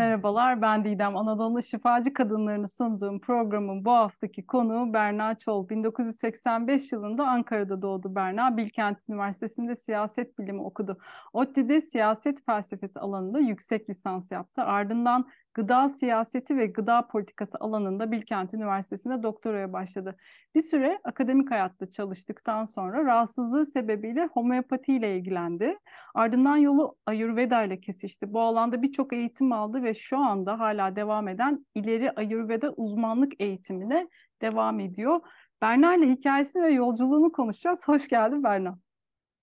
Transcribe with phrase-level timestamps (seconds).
[0.00, 1.16] Merhabalar, ben Didem.
[1.16, 5.68] Anadolu şifacı kadınlarını sunduğum programın bu haftaki konuğu Berna Çol.
[5.68, 8.56] 1985 yılında Ankara'da doğdu Berna.
[8.56, 10.98] Bilkent Üniversitesi'nde siyaset bilimi okudu.
[11.32, 14.62] ODTÜ'de siyaset felsefesi alanında yüksek lisans yaptı.
[14.62, 20.16] Ardından gıda siyaseti ve gıda politikası alanında Bilkent Üniversitesi'nde doktoraya başladı.
[20.54, 25.78] Bir süre akademik hayatta çalıştıktan sonra rahatsızlığı sebebiyle homeopati ile ilgilendi.
[26.14, 28.32] Ardından yolu Ayurveda ile kesişti.
[28.32, 34.08] Bu alanda birçok eğitim aldı ve şu anda hala devam eden ileri Ayurveda uzmanlık eğitimine
[34.42, 35.20] devam ediyor.
[35.62, 37.88] Berna ile hikayesini ve yolculuğunu konuşacağız.
[37.88, 38.78] Hoş geldin Berna.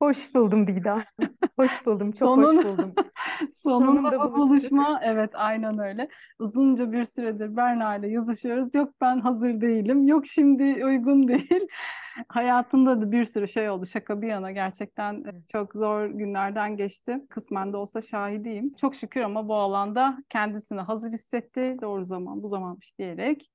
[0.01, 1.05] Hoş buldum Dida.
[1.59, 2.93] Hoş buldum, çok Sonun, hoş buldum.
[3.51, 6.07] Sonunda bu buluşma, evet aynen öyle.
[6.39, 8.75] Uzunca bir süredir Berna ile yazışıyoruz.
[8.75, 11.67] Yok ben hazır değilim, yok şimdi uygun değil.
[12.29, 14.51] Hayatımda da bir sürü şey oldu şaka bir yana.
[14.51, 17.17] Gerçekten çok zor günlerden geçti.
[17.29, 18.73] Kısmen de olsa şahidiyim.
[18.73, 21.77] Çok şükür ama bu alanda kendisini hazır hissetti.
[21.81, 23.51] Doğru zaman bu zamanmış diyerek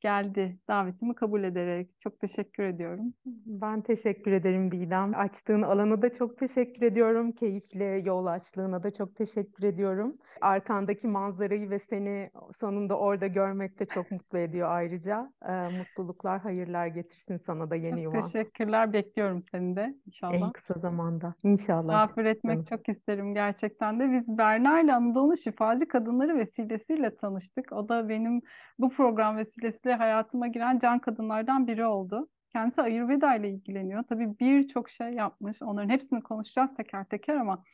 [0.00, 1.90] geldi davetimi kabul ederek.
[2.00, 3.14] Çok teşekkür ediyorum.
[3.46, 5.14] Ben teşekkür ederim Didem.
[5.14, 7.32] Açtığın alana da çok teşekkür ediyorum.
[7.32, 10.16] Keyifli yol açlığına da çok teşekkür ediyorum.
[10.40, 15.32] Arkandaki manzarayı ve seni sonunda orada görmek de çok mutlu ediyor ayrıca.
[15.48, 18.20] Ee, mutluluklar, hayırlar getirsin sana da yeni yuvan.
[18.20, 18.92] Teşekkürler.
[18.92, 20.34] Bekliyorum seni de inşallah.
[20.34, 21.34] En kısa zamanda.
[21.42, 22.00] İnşallah.
[22.00, 22.64] Misafir etmek canım.
[22.64, 24.12] çok isterim gerçekten de.
[24.12, 27.72] Biz Berna ile Anadolu Şifacı Kadınları vesilesiyle tanıştık.
[27.72, 28.40] O da benim
[28.78, 32.28] bu program vesilesiyle hayatıma giren can kadınlardan biri oldu.
[32.52, 34.02] Kendisi Ayurveda ile ilgileniyor.
[34.02, 35.62] Tabii birçok şey yapmış.
[35.62, 37.64] Onların hepsini konuşacağız teker teker ama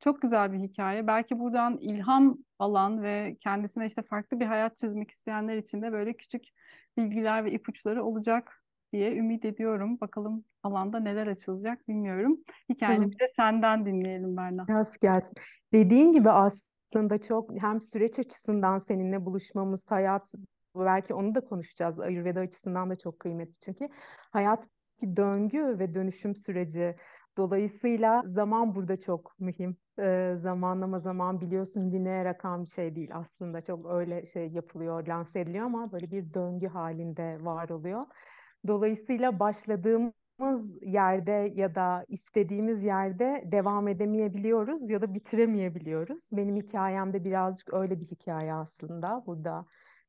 [0.00, 1.06] çok güzel bir hikaye.
[1.06, 6.12] Belki buradan ilham alan ve kendisine işte farklı bir hayat çizmek isteyenler için de böyle
[6.12, 6.44] küçük
[6.96, 10.00] bilgiler ve ipuçları olacak diye ümit ediyorum.
[10.00, 12.38] Bakalım alanda neler açılacak bilmiyorum.
[12.68, 14.68] Hikayeni bir de senden dinleyelim Berna.
[14.68, 15.34] Biraz gelsin.
[15.72, 20.34] Dediğin gibi aslında çok hem süreç açısından seninle buluşmamız, hayat
[20.80, 22.00] belki onu da konuşacağız.
[22.00, 23.88] Ayurveda açısından da çok kıymetli çünkü
[24.32, 24.68] hayat
[25.02, 26.96] bir döngü ve dönüşüm süreci.
[27.36, 29.76] Dolayısıyla zaman burada çok mühim.
[29.98, 33.60] Ee, zamanlama zaman biliyorsun lineer akan bir şey değil aslında.
[33.60, 38.02] Çok öyle şey yapılıyor, lanse ediliyor ama böyle bir döngü halinde var oluyor.
[38.66, 46.28] Dolayısıyla başladığımız yerde ya da istediğimiz yerde devam edemeyebiliyoruz ya da bitiremeyebiliyoruz.
[46.32, 49.22] Benim hikayemde birazcık öyle bir hikaye aslında.
[49.26, 49.66] Burada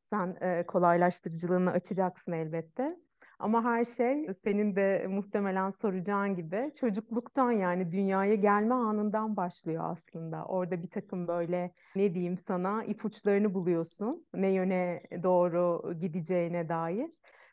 [0.10, 2.98] sen e, kolaylaştırıcılığını açacaksın elbette.
[3.40, 10.46] Ama her şey senin de muhtemelen soracağın gibi çocukluktan yani dünyaya gelme anından başlıyor aslında.
[10.46, 14.28] Orada bir takım böyle ne diyeyim sana ipuçlarını buluyorsun.
[14.34, 17.12] Ne yöne doğru gideceğine dair.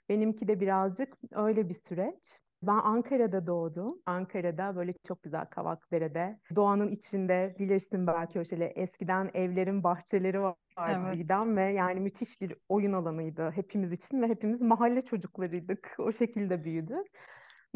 [0.09, 2.44] Benimki de birazcık öyle bir süreç.
[2.67, 3.99] Ben Ankara'da doğdum.
[4.07, 6.39] Ankara'da böyle çok güzel Kavakdere'de.
[6.57, 10.57] Doğanın içinde bilirsin belki o şöyle eskiden evlerin bahçeleri vardı
[10.89, 11.19] evet.
[11.19, 15.97] Didem ve yani müthiş bir oyun alanıydı hepimiz için ve hepimiz mahalle çocuklarıydık.
[15.99, 17.07] O şekilde büyüdük.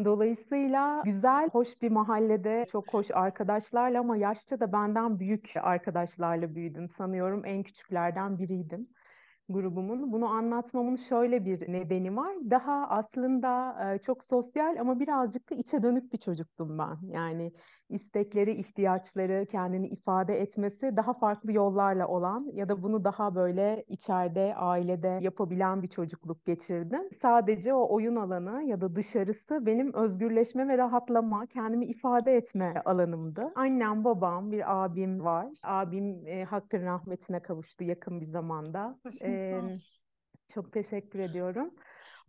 [0.03, 6.89] Dolayısıyla güzel, hoş bir mahallede çok hoş arkadaşlarla ama yaşça da benden büyük arkadaşlarla büyüdüm.
[6.89, 8.87] Sanıyorum en küçüklerden biriydim
[9.49, 10.11] grubumun.
[10.11, 12.35] Bunu anlatmamın şöyle bir nedeni var.
[12.49, 16.97] Daha aslında çok sosyal ama birazcık da içe dönük bir çocuktum ben.
[17.07, 17.53] Yani
[17.89, 24.55] istekleri, ihtiyaçları, kendini ifade etmesi daha farklı yollarla olan ya da bunu daha böyle içeride,
[24.55, 27.09] ailede yapabilen bir çocukluk geçirdim.
[27.21, 33.51] Sadece o oyun alanı ya da dışarısı benim özgürleşme ve rahatlama, kendimi ifade etme alanımdı.
[33.55, 35.47] Annem, babam, bir abim var.
[35.63, 38.99] Abim e, hakkın rahmetine kavuştu yakın bir zamanda.
[39.23, 39.61] Ee,
[40.53, 41.75] çok teşekkür ediyorum.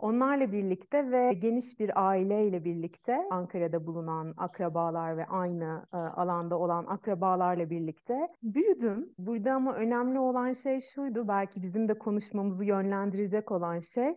[0.01, 6.87] Onlarla birlikte ve geniş bir aileyle birlikte Ankara'da bulunan akrabalar ve aynı e, alanda olan
[6.87, 9.09] akrabalarla birlikte büyüdüm.
[9.19, 14.15] Burada ama önemli olan şey şuydu, belki bizim de konuşmamızı yönlendirecek olan şey,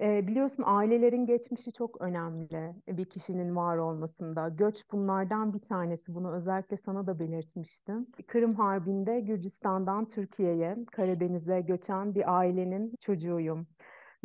[0.00, 4.48] e, biliyorsun ailelerin geçmişi çok önemli bir kişinin var olmasında.
[4.48, 6.14] Göç bunlardan bir tanesi.
[6.14, 8.06] Bunu özellikle sana da belirtmiştim.
[8.26, 13.66] Kırım Harbi'nde Gürcistan'dan Türkiye'ye, Karadeniz'e göçen bir ailenin çocuğuyum.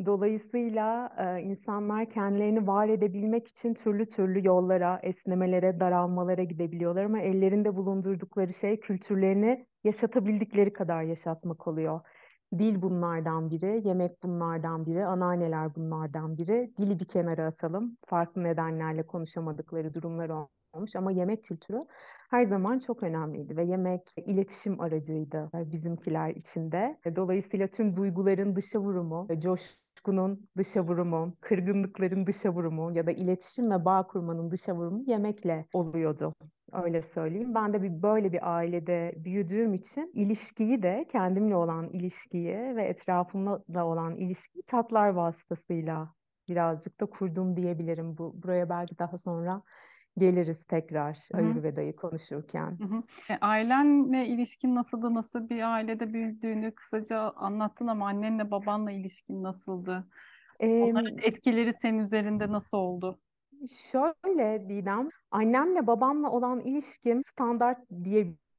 [0.06, 7.76] Dolayısıyla e, insanlar kendilerini var edebilmek için türlü türlü yollara, esnemelere, daralmalara gidebiliyorlar ama ellerinde
[7.76, 12.02] bulundurdukları şey kültürlerini yaşatabildikleri kadar yaşatmak oluyor.
[12.58, 16.74] Dil bunlardan biri, yemek bunlardan biri, anneanneler bunlardan biri.
[16.78, 17.98] Dili bir kenara atalım.
[18.06, 20.32] Farklı nedenlerle konuşamadıkları durumlar
[20.74, 21.86] olmuş ama yemek kültürü
[22.30, 27.00] her zaman çok önemliydi ve yemek iletişim aracıydı bizimkiler içinde.
[27.16, 33.72] Dolayısıyla tüm duyguların dışa vurumu, coş tutkunun dışa vurumu, kırgınlıkların dışa vurumu ya da iletişim
[33.72, 36.34] ve bağ kurmanın dışa vurumu yemekle oluyordu.
[36.74, 37.56] Öyle söyleyeyim.
[37.56, 43.86] Ben de bir böyle bir ailede büyüdüğüm için ilişkiyi de kendimle olan ilişkiyi ve etrafımla
[43.86, 46.14] olan ilişkiyi tatlar vasıtasıyla
[46.50, 48.18] birazcık da kurdum diyebilirim.
[48.18, 49.62] Bu buraya belki daha sonra
[50.20, 51.58] geliriz tekrar Hı hı.
[51.58, 52.80] Ayurveda'yı konuşurken.
[52.80, 53.04] Hı hı.
[53.30, 55.14] E, ailenle ilişkin nasıldı?
[55.14, 60.08] Nasıl bir ailede büyüdüğünü kısaca anlattın ama annenle babanla ilişkin nasıldı?
[60.80, 63.22] Onların Em, etkileri senin üzerinde nasıl oldu?
[63.92, 67.90] Şöyle Didem, annemle babamla olan ilişkim standart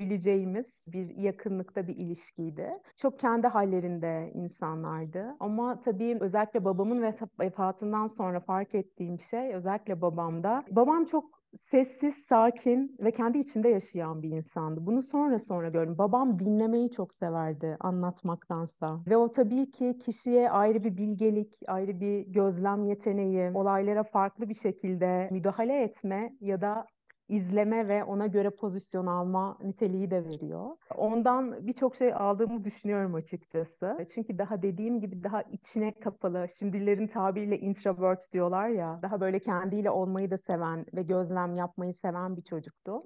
[0.00, 2.70] diyebileceğimiz bir yakınlıkta bir ilişkiydi.
[2.96, 5.36] Çok kendi hallerinde insanlardı.
[5.40, 10.64] Ama tabii özellikle babamın ve vefatından sonra fark ettiğim şey özellikle babamda.
[10.70, 14.86] Babam çok sessiz, sakin ve kendi içinde yaşayan bir insandı.
[14.86, 15.98] Bunu sonra sonra gördüm.
[15.98, 19.00] Babam dinlemeyi çok severdi anlatmaktansa.
[19.06, 24.54] Ve o tabii ki kişiye ayrı bir bilgelik, ayrı bir gözlem yeteneği, olaylara farklı bir
[24.54, 26.86] şekilde müdahale etme ya da
[27.30, 30.76] izleme ve ona göre pozisyon alma niteliği de veriyor.
[30.96, 34.06] Ondan birçok şey aldığımı düşünüyorum açıkçası.
[34.14, 39.90] Çünkü daha dediğim gibi daha içine kapalı, şimdilerin tabiriyle introvert diyorlar ya, daha böyle kendiyle
[39.90, 43.02] olmayı da seven ve gözlem yapmayı seven bir çocuktu.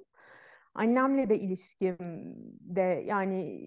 [0.75, 1.97] Annemle de ilişkim
[2.61, 3.61] de yani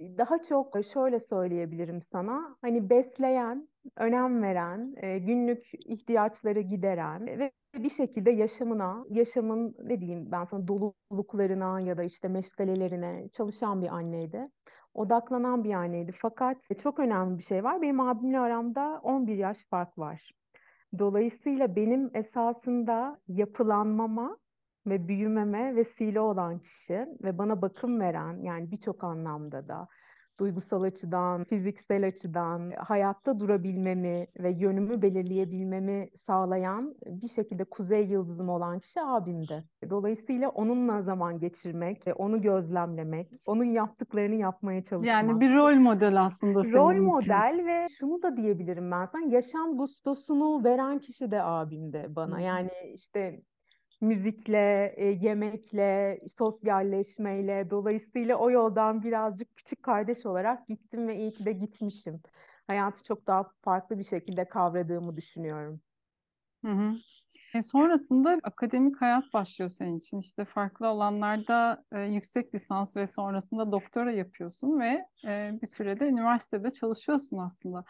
[0.00, 2.56] daha çok şöyle söyleyebilirim sana.
[2.62, 10.32] Hani besleyen, önem veren, e, günlük ihtiyaçları gideren ve bir şekilde yaşamına, yaşamın ne diyeyim
[10.32, 14.48] ben sana doluluklarına ya da işte meşgalelerine çalışan bir anneydi.
[14.94, 16.12] Odaklanan bir anneydi.
[16.12, 17.82] Fakat çok önemli bir şey var.
[17.82, 20.30] Benim abimle aramda 11 yaş fark var.
[20.98, 24.38] Dolayısıyla benim esasında yapılanmama
[24.86, 29.88] ve büyümeme vesile olan kişi ve bana bakım veren yani birçok anlamda da
[30.40, 38.78] duygusal açıdan, fiziksel açıdan hayatta durabilmemi ve yönümü belirleyebilmemi sağlayan bir şekilde kuzey yıldızım olan
[38.80, 39.64] kişi abimdi.
[39.90, 45.16] Dolayısıyla onunla zaman geçirmek, onu gözlemlemek, onun yaptıklarını yapmaya çalışmak.
[45.16, 47.04] Yani bir rol model aslında senin Rol için.
[47.04, 52.40] model ve şunu da diyebilirim ben sana yaşam gustosunu veren kişi de abimdi bana.
[52.40, 53.40] Yani işte
[54.00, 61.44] müzikle, e, yemekle, sosyalleşmeyle dolayısıyla o yoldan birazcık küçük kardeş olarak gittim ve iyi ki
[61.44, 62.22] de gitmişim.
[62.66, 65.80] Hayatı çok daha farklı bir şekilde kavradığımı düşünüyorum.
[66.64, 66.94] Hı hı.
[67.54, 70.18] E, sonrasında akademik hayat başlıyor senin için.
[70.18, 76.70] İşte farklı alanlarda e, yüksek lisans ve sonrasında doktora yapıyorsun ve e, bir sürede üniversitede
[76.70, 77.84] çalışıyorsun aslında.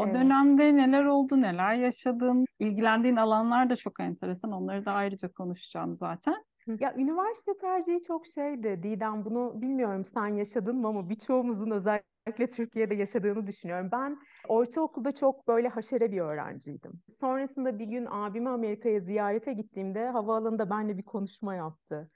[0.00, 0.14] O Evet.
[0.14, 4.52] dönemde neler oldu, neler yaşadın, ilgilendiğin alanlar da çok enteresan.
[4.52, 6.44] Onları da ayrıca konuşacağım zaten.
[6.80, 8.80] Ya üniversite tercihi çok şeydi.
[8.82, 13.88] Didem bunu bilmiyorum sen yaşadın mı ama birçoğumuzun özellikle Türkiye'de yaşadığını düşünüyorum.
[13.92, 14.18] Ben
[14.48, 16.92] ortaokulda çok böyle haşere bir öğrenciydim.
[17.08, 22.10] Sonrasında bir gün abimi Amerika'ya ziyarete gittiğimde havaalanında benimle bir konuşma yaptı.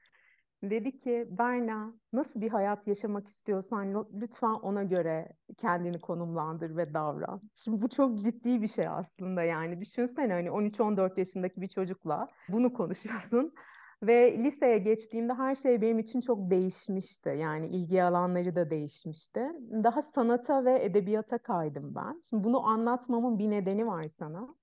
[0.70, 7.42] Dedi ki Berna nasıl bir hayat yaşamak istiyorsan lütfen ona göre kendini konumlandır ve davran.
[7.54, 9.80] Şimdi bu çok ciddi bir şey aslında yani.
[9.80, 13.54] Düşünsene hani 13-14 yaşındaki bir çocukla bunu konuşuyorsun.
[14.02, 17.28] Ve liseye geçtiğimde her şey benim için çok değişmişti.
[17.38, 19.40] Yani ilgi alanları da değişmişti.
[19.84, 22.20] Daha sanata ve edebiyata kaydım ben.
[22.30, 24.54] Şimdi bunu anlatmamın bir nedeni var sana.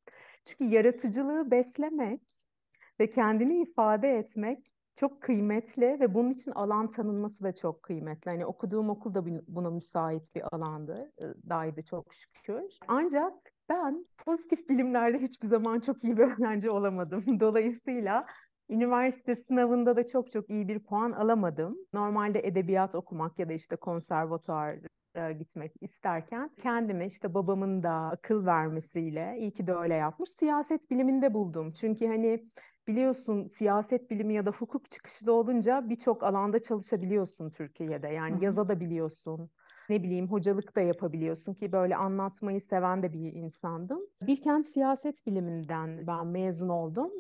[0.46, 2.22] Çünkü yaratıcılığı beslemek
[3.00, 8.32] ve kendini ifade etmek çok kıymetli ve bunun için alan tanınması da çok kıymetli.
[8.32, 11.12] Hani okuduğum okul da buna müsait bir alandı.
[11.50, 12.64] Daydı çok şükür.
[12.88, 13.34] Ancak
[13.70, 17.40] ben pozitif bilimlerde hiçbir zaman çok iyi bir öğrenci olamadım.
[17.40, 18.26] Dolayısıyla
[18.70, 21.78] üniversite sınavında da çok çok iyi bir puan alamadım.
[21.94, 24.80] Normalde edebiyat okumak ya da işte konservatuar
[25.40, 31.34] gitmek isterken kendime işte babamın da akıl vermesiyle iyi ki de öyle yapmış siyaset biliminde
[31.34, 31.74] buldum.
[31.74, 32.50] Çünkü hani
[32.88, 38.08] Biliyorsun siyaset bilimi ya da hukuk çıkışlı olunca birçok alanda çalışabiliyorsun Türkiye'de.
[38.08, 38.44] Yani hı.
[38.44, 39.52] yazabiliyorsun.
[39.90, 44.00] Ne bileyim hocalık da yapabiliyorsun ki böyle anlatmayı seven de bir insandım.
[44.22, 47.12] Bilkent siyaset biliminden ben mezun oldum.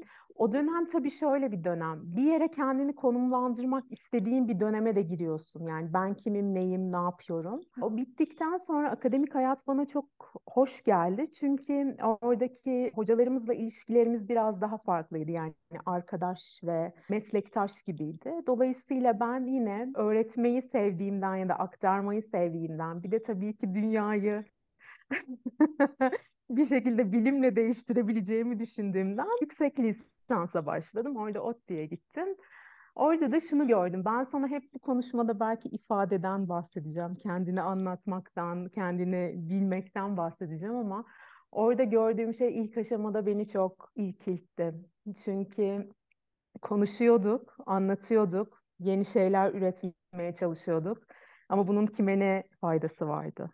[0.41, 2.01] O dönem tabii şöyle bir dönem.
[2.03, 5.65] Bir yere kendini konumlandırmak istediğin bir döneme de giriyorsun.
[5.65, 7.61] Yani ben kimim, neyim, ne yapıyorum.
[7.81, 10.05] O bittikten sonra akademik hayat bana çok
[10.49, 11.31] hoş geldi.
[11.31, 15.31] Çünkü oradaki hocalarımızla ilişkilerimiz biraz daha farklıydı.
[15.31, 15.53] Yani
[15.85, 18.33] arkadaş ve meslektaş gibiydi.
[18.47, 24.45] Dolayısıyla ben yine öğretmeyi sevdiğimden ya da aktarmayı sevdiğimden bir de tabii ki dünyayı
[26.49, 29.79] bir şekilde bilimle değiştirebileceğimi düşündüğümden yüksek
[30.21, 31.17] lisansa başladım.
[31.17, 32.27] Orada ODTÜ'ye gittim.
[32.95, 34.05] Orada da şunu gördüm.
[34.05, 37.15] Ben sana hep bu konuşmada belki ifadeden bahsedeceğim.
[37.15, 41.05] Kendini anlatmaktan, kendini bilmekten bahsedeceğim ama
[41.51, 44.73] orada gördüğüm şey ilk aşamada beni çok irkiltti.
[45.23, 45.89] Çünkü
[46.61, 50.97] konuşuyorduk, anlatıyorduk, yeni şeyler üretmeye çalışıyorduk.
[51.49, 53.51] Ama bunun kime ne faydası vardı?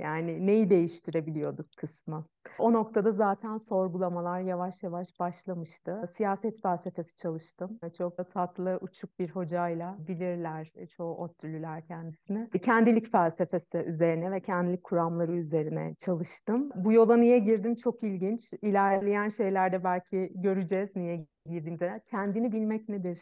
[0.00, 2.24] Yani neyi değiştirebiliyorduk kısmı.
[2.58, 6.02] O noktada zaten sorgulamalar yavaş yavaş başlamıştı.
[6.16, 7.78] Siyaset felsefesi çalıştım.
[7.98, 12.48] Çok tatlı, uçuk bir hocayla bilirler çoğu ODTÜ'lüler kendisini.
[12.62, 16.70] Kendilik felsefesi üzerine ve kendilik kuramları üzerine çalıştım.
[16.74, 18.52] Bu yola niye girdim çok ilginç.
[18.62, 22.00] İlerleyen şeylerde belki göreceğiz niye girdiğimde.
[22.10, 23.20] Kendini bilmek nedir?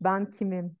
[0.00, 0.76] Ben kimim?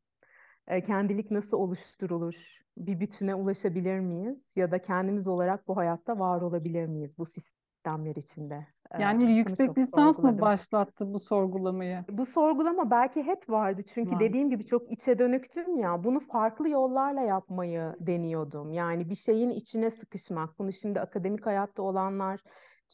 [0.66, 2.62] Kendilik nasıl oluşturulur?
[2.76, 4.52] bir bütüne ulaşabilir miyiz?
[4.56, 8.66] Ya da kendimiz olarak bu hayatta var olabilir miyiz bu sistemler içinde?
[8.98, 12.04] Yani Bunu yüksek lisans mı başlattı bu sorgulamayı?
[12.10, 14.20] Bu sorgulama belki hep vardı çünkü Var.
[14.20, 16.04] dediğim gibi çok içe dönüktüm ya.
[16.04, 18.72] Bunu farklı yollarla yapmayı deniyordum.
[18.72, 20.58] Yani bir şeyin içine sıkışmak.
[20.58, 22.40] Bunu şimdi akademik hayatta olanlar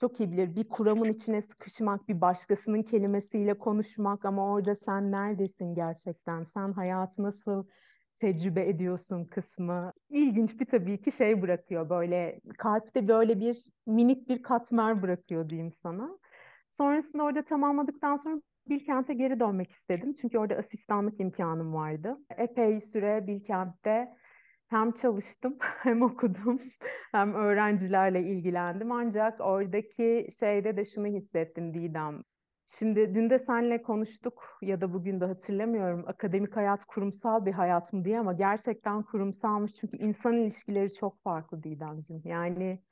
[0.01, 0.57] çok iyi bilir.
[0.57, 6.45] Bir kuramın içine sıkışmak, bir başkasının kelimesiyle konuşmak ama orada sen neredesin gerçekten?
[6.45, 7.65] Sen hayatı nasıl
[8.17, 9.93] tecrübe ediyorsun kısmı.
[10.11, 15.73] İlginç bir tabii ki şey bırakıyor böyle kalpte böyle bir minik bir katmer bırakıyor diyeyim
[15.73, 16.19] sana.
[16.71, 20.15] Sonrasında orada tamamladıktan sonra Bilkent'e geri dönmek istedim.
[20.15, 22.19] Çünkü orada asistanlık imkanım vardı.
[22.37, 24.09] Epey süre Bilkent'te
[24.69, 26.61] hem çalıştım hem okudum
[27.13, 28.93] hem öğrencilerle ilgilendim.
[28.93, 32.23] Ancak oradaki şeyde de şunu hissettim Didem.
[32.67, 37.93] Şimdi dün de seninle konuştuk ya da bugün de hatırlamıyorum akademik hayat kurumsal bir hayat
[37.93, 42.23] mı diye ama gerçekten kurumsalmış çünkü insan ilişkileri çok farklı Didemciğim.
[42.25, 42.83] Yani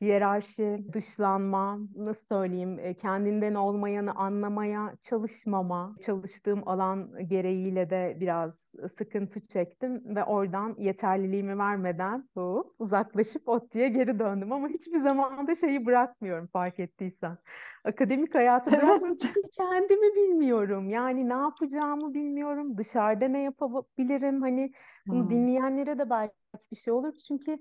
[0.00, 9.40] hiyerarşi, dışlanma, nasıl söyleyeyim, e, kendinden olmayanı anlamaya çalışmama, çalıştığım alan gereğiyle de biraz sıkıntı
[9.40, 15.86] çektim ve oradan yeterliliğimi vermeden hop, uzaklaşıp ODTÜ'ye geri döndüm ama hiçbir zaman da şeyi
[15.86, 17.38] bırakmıyorum fark ettiysen.
[17.84, 18.76] Akademik hayatı Evet.
[18.76, 20.90] bırakmıyorum çünkü kendimi bilmiyorum.
[20.90, 22.78] Yani ne yapacağımı bilmiyorum.
[22.78, 24.40] Dışarıda ne yapabilirim?
[24.42, 24.72] Hani
[25.10, 25.30] bunu Hmm.
[25.30, 26.34] dinleyenlere de belki
[26.72, 27.12] bir şey olur.
[27.28, 27.58] Çünkü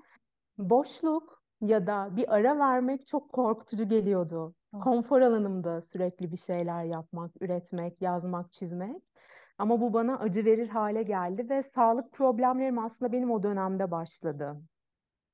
[0.58, 4.56] boşluk ya da bir ara vermek çok korkutucu geliyordu.
[4.74, 4.82] Oh.
[4.82, 9.04] Konfor alanımda sürekli bir şeyler yapmak, üretmek, yazmak, çizmek.
[9.58, 14.62] Ama bu bana acı verir hale geldi ve sağlık problemlerim aslında benim o dönemde başladı.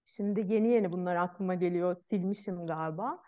[0.05, 3.19] Şimdi yeni yeni bunlar aklıma geliyor, silmişim galiba.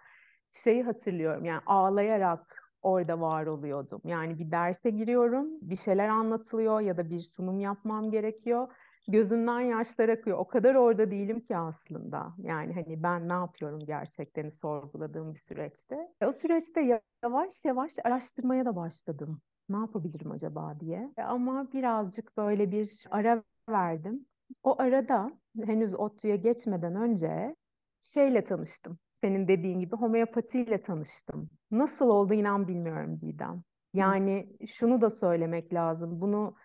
[0.52, 4.02] Şeyi hatırlıyorum yani ağlayarak orada var oluyordum.
[4.06, 8.68] Yani bir derse giriyorum, bir şeyler anlatılıyor ya da bir sunum yapmam gerekiyor.
[9.08, 10.38] Gözümden yaşlar akıyor.
[10.38, 12.34] O kadar orada değilim ki aslında.
[12.38, 16.12] Yani hani ben ne yapıyorum gerçekten sorguladığım bir süreçte.
[16.26, 19.42] O süreçte yavaş yavaş araştırmaya da başladım.
[19.70, 21.12] Ne yapabilirim acaba diye.
[21.18, 24.26] Ama birazcık böyle bir ara verdim.
[24.64, 25.32] O arada
[25.66, 27.56] henüz ODTÜ'ye geçmeden önce
[28.02, 28.98] şeyle tanıştım.
[29.22, 31.50] Senin dediğin gibi homeopatiyle tanıştım.
[31.72, 33.64] Nasıl oldu inan bilmiyorum Didem.
[33.94, 36.22] Yani şunu da söylemek lazım.
[36.22, 36.56] Bunu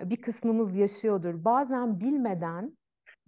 [0.00, 1.44] bir kısmımız yaşıyordur.
[1.44, 2.78] Bazen bilmeden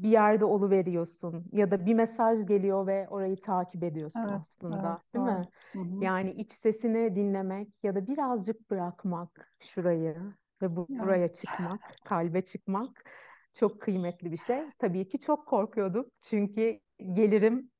[0.01, 5.15] bir yerde oluveriyorsun ya da bir mesaj geliyor ve orayı takip ediyorsun Evet, aslında, evet,
[5.15, 5.25] değil doğru.
[5.25, 5.49] mi?
[5.75, 6.11] Hı hı.
[6.11, 10.17] Yani iç sesini dinlemek ya da birazcık bırakmak şurayı
[10.63, 11.01] ve bu- Ya.
[11.01, 13.05] buraya çıkmak, kalbe çıkmak
[13.53, 14.73] çok kıymetli bir şey.
[14.79, 16.81] Tabii ki çok korkuyordum çünkü
[17.13, 17.71] gelirim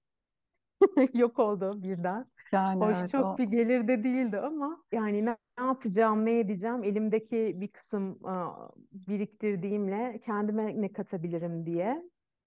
[1.15, 2.31] yok oldu birden.
[2.53, 5.19] Yani Hoş evet çok o bir gelir de değildi ama yani
[5.61, 12.03] ne, yapacağım, ne edeceğim elimdeki bir kısım aa, biriktirdiğimle kendime ne katabilirim diye.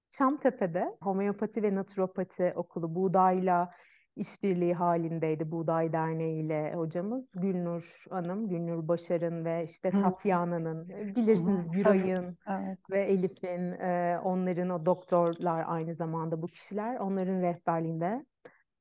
[0.10, 3.74] Çamtepe'de homeopati ve naturopati okulu Buğday'la
[4.16, 5.52] işbirliği halindeydi.
[5.52, 9.92] Buğday Derneği ile hocamız Gülnur Hanım, Gülnur Başar'ın ve işte.
[9.92, 11.72] Tatyana'nın, bilirsiniz.
[11.72, 12.80] Güray'ın Evet.
[12.92, 18.26] ve Elif'in, e, onların o doktorlar aynı zamanda bu kişiler, onların rehberliğinde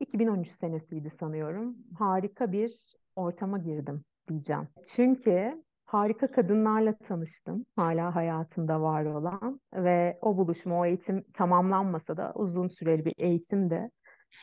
[0.01, 1.77] 2013 senesiydi sanıyorum.
[1.99, 2.73] Harika bir
[3.17, 4.69] ortama girdim diyeceğim.
[4.95, 7.67] Çünkü harika kadınlarla tanıştım.
[7.77, 13.91] Hala hayatımda var olan ve o buluşma, o eğitim tamamlanmasa da uzun süreli bir eğitimdi.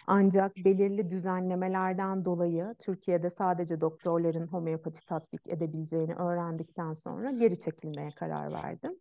[0.07, 8.53] Ancak belirli düzenlemelerden dolayı Türkiye'de sadece doktorların homeopati tatbik edebileceğini öğrendikten sonra geri çekilmeye karar
[8.53, 8.91] verdim.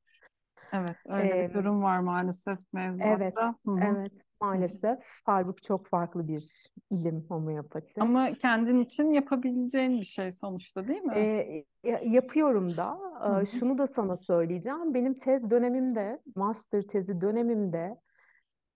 [0.72, 2.58] Evet, öyle bir Ee, durum var maalesef
[3.00, 3.54] Evet, mevzuatta.
[3.66, 3.82] Hı hı.
[3.86, 4.98] evet maalesef.
[5.24, 8.00] Halbuki çok farklı bir ilim homeopati.
[8.00, 11.14] Ama kendin için yapabileceğin bir şey sonuçta değil mi?
[11.16, 12.98] Ee, ya- yapıyorum da.
[13.22, 13.46] Hı Ee, hı.
[13.46, 14.94] şunu da sana söyleyeceğim.
[14.94, 18.00] Benim tez dönemimde, master tezi dönemimde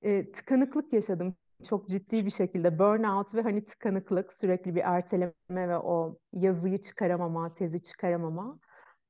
[0.02, 1.36] e, tıkanıklık yaşadım.
[1.68, 7.54] Çok ciddi bir şekilde burnout ve hani tıkanıklık, sürekli bir erteleme ve o yazıyı çıkaramama,
[7.54, 8.58] tezi çıkaramama.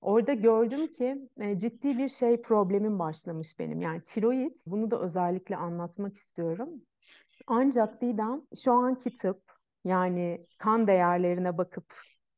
[0.02, 3.80] Orada gördüm ki e, ciddi bir şey problemim başlamış benim.
[3.80, 6.68] Yani tiroid, bunu da özellikle anlatmak istiyorum.
[7.46, 9.42] Ancak Didem şu anki tıp
[9.84, 11.94] yani kan değerlerine bakıp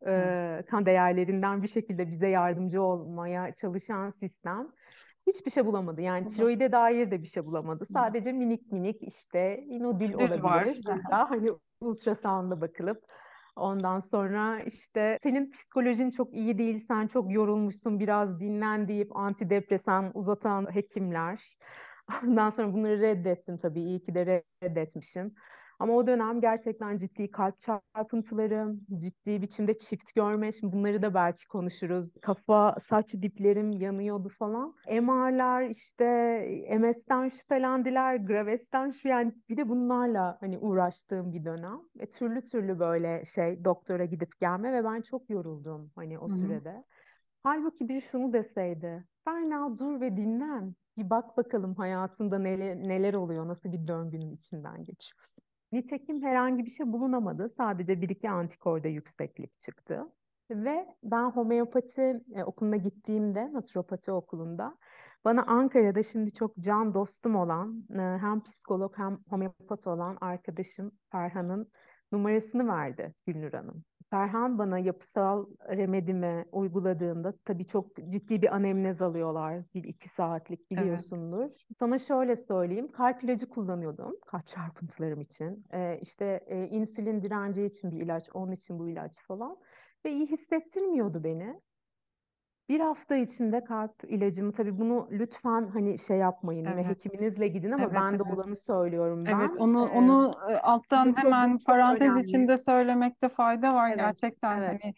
[0.06, 4.68] e, kan değerlerinden bir şekilde bize yardımcı olmaya çalışan sistem
[5.26, 6.00] hiçbir şey bulamadı.
[6.00, 7.86] Yani tiroide dair de bir şey bulamadı.
[7.86, 10.42] Sadece minik minik işte nodül olabilir.
[10.42, 10.68] Var.
[10.86, 13.04] Burada hani ultrasound'a bakılıp
[13.56, 20.10] Ondan sonra işte senin psikolojin çok iyi değil, sen çok yorulmuşsun, biraz dinlen deyip antidepresan
[20.14, 21.56] uzatan hekimler.
[22.24, 25.34] Ondan sonra bunları reddettim tabii, iyi ki de reddetmişim.
[25.78, 31.46] Ama o dönem gerçekten ciddi kalp çarpıntılarım, ciddi biçimde çift görme, şimdi bunları da belki
[31.48, 32.14] konuşuruz.
[32.22, 34.74] Kafa, saç diplerim yanıyordu falan.
[34.90, 36.04] MR'lar işte
[36.78, 41.80] MS'ten şüphelendiler, Graves'ten şu yani bir de bunlarla hani uğraştığım bir dönem.
[42.00, 46.36] Ve türlü türlü böyle şey doktora gidip gelme ve ben çok yoruldum hani o Hı-hı.
[46.36, 46.84] sürede.
[47.42, 50.74] Halbuki biri şunu deseydi, Berna dur ve dinlen.
[50.96, 55.44] Bir bak bakalım hayatında neler, neler oluyor, nasıl bir döngünün içinden geçiyorsun.
[55.74, 57.48] Nitekim herhangi bir şey bulunamadı.
[57.48, 60.06] Sadece bir iki antikorda yükseklik çıktı.
[60.50, 64.78] Ve ben homeopati e, okuluna gittiğimde, naturopati okulunda
[65.24, 71.70] bana Ankara'da şimdi çok can dostum olan e, hem psikolog hem homeopat olan arkadaşım Ferhan'ın
[72.12, 73.84] numarasını verdi Gülnur Hanım.
[74.14, 79.62] Ferhan bana yapısal remedimi uyguladığında tabii çok ciddi bir anemnez alıyorlar.
[79.74, 81.44] Bir iki saatlik biliyorsundur.
[81.44, 81.60] Evet.
[81.78, 82.88] Sana şöyle söyleyeyim.
[82.92, 85.64] Kalp ilacı kullanıyordum kalp çarpıntılarım için.
[85.72, 89.56] Ee, işte e, insülin direnci için bir ilaç, onun için bu ilaç falan.
[90.04, 91.60] Ve iyi hissettirmiyordu beni
[92.68, 97.84] bir hafta içinde kalp ilacımı tabii bunu lütfen hani şey yapmayın yine hekiminizle gidin ama
[97.84, 98.34] Evet, ben de evet.
[98.34, 99.56] olanı söylüyorum Evet, ben.
[99.58, 102.22] onu Ee, onu e, alttan çok hemen çok parantez önemli.
[102.24, 104.58] içinde söylemekte fayda var Evet, gerçekten.
[104.58, 104.80] evet.
[104.82, 104.94] Hani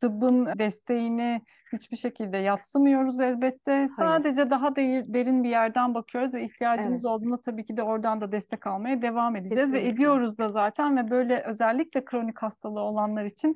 [0.00, 3.72] tıbbın desteğini hiçbir şekilde yatsımıyoruz elbette.
[3.72, 3.88] Hayır.
[3.88, 7.12] Sadece daha de- derin bir yerden bakıyoruz ve ihtiyacımız Evet.
[7.12, 9.88] olduğunda tabii ki de oradan da destek almaya devam edeceğiz ve Kesinlikle.
[9.88, 13.54] ediyoruz da zaten ve böyle özellikle kronik hastalığı olanlar için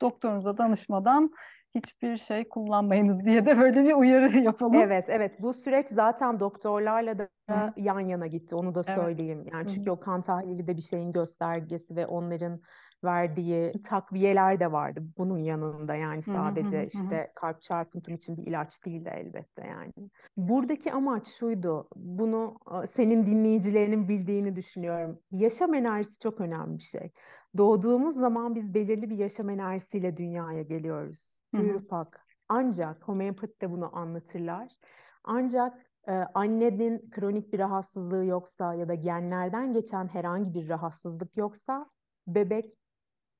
[0.00, 1.30] doktorunuza danışmadan
[1.74, 4.74] hiçbir şey kullanmayınız diye de böyle bir uyarı yapalım.
[4.74, 5.42] Evet, evet.
[5.42, 7.72] Bu süreç zaten doktorlarla da Hı.
[7.76, 8.54] yan yana gitti.
[8.54, 8.98] Onu da Evet.
[8.98, 9.44] söyleyeyim.
[9.52, 9.74] Yani Hı hı.
[9.74, 12.60] çünkü o kan tahlili de bir şeyin göstergesi ve onların
[13.04, 15.94] verdiği takviyeler de vardı bunun yanında.
[15.94, 16.86] Yani Hı hı hı sadece hı hı.
[16.86, 19.92] işte kalp çarpıntım için bir ilaç değil de elbette yani.
[20.36, 21.88] Buradaki amaç şuydu.
[21.96, 22.56] Bunu
[22.90, 25.20] senin dinleyicilerinin bildiğini düşünüyorum.
[25.30, 27.10] Yaşam enerjisi çok önemli bir şey.
[27.56, 31.38] Doğduğumuz zaman biz belirli bir yaşam enerjisiyle dünyaya geliyoruz.
[31.52, 34.72] Pür pak, ancak homeopatide bunu anlatırlar.
[35.24, 41.90] Ancak e, annenin kronik bir rahatsızlığı yoksa ya da genlerden geçen herhangi bir rahatsızlık yoksa
[42.26, 42.78] bebek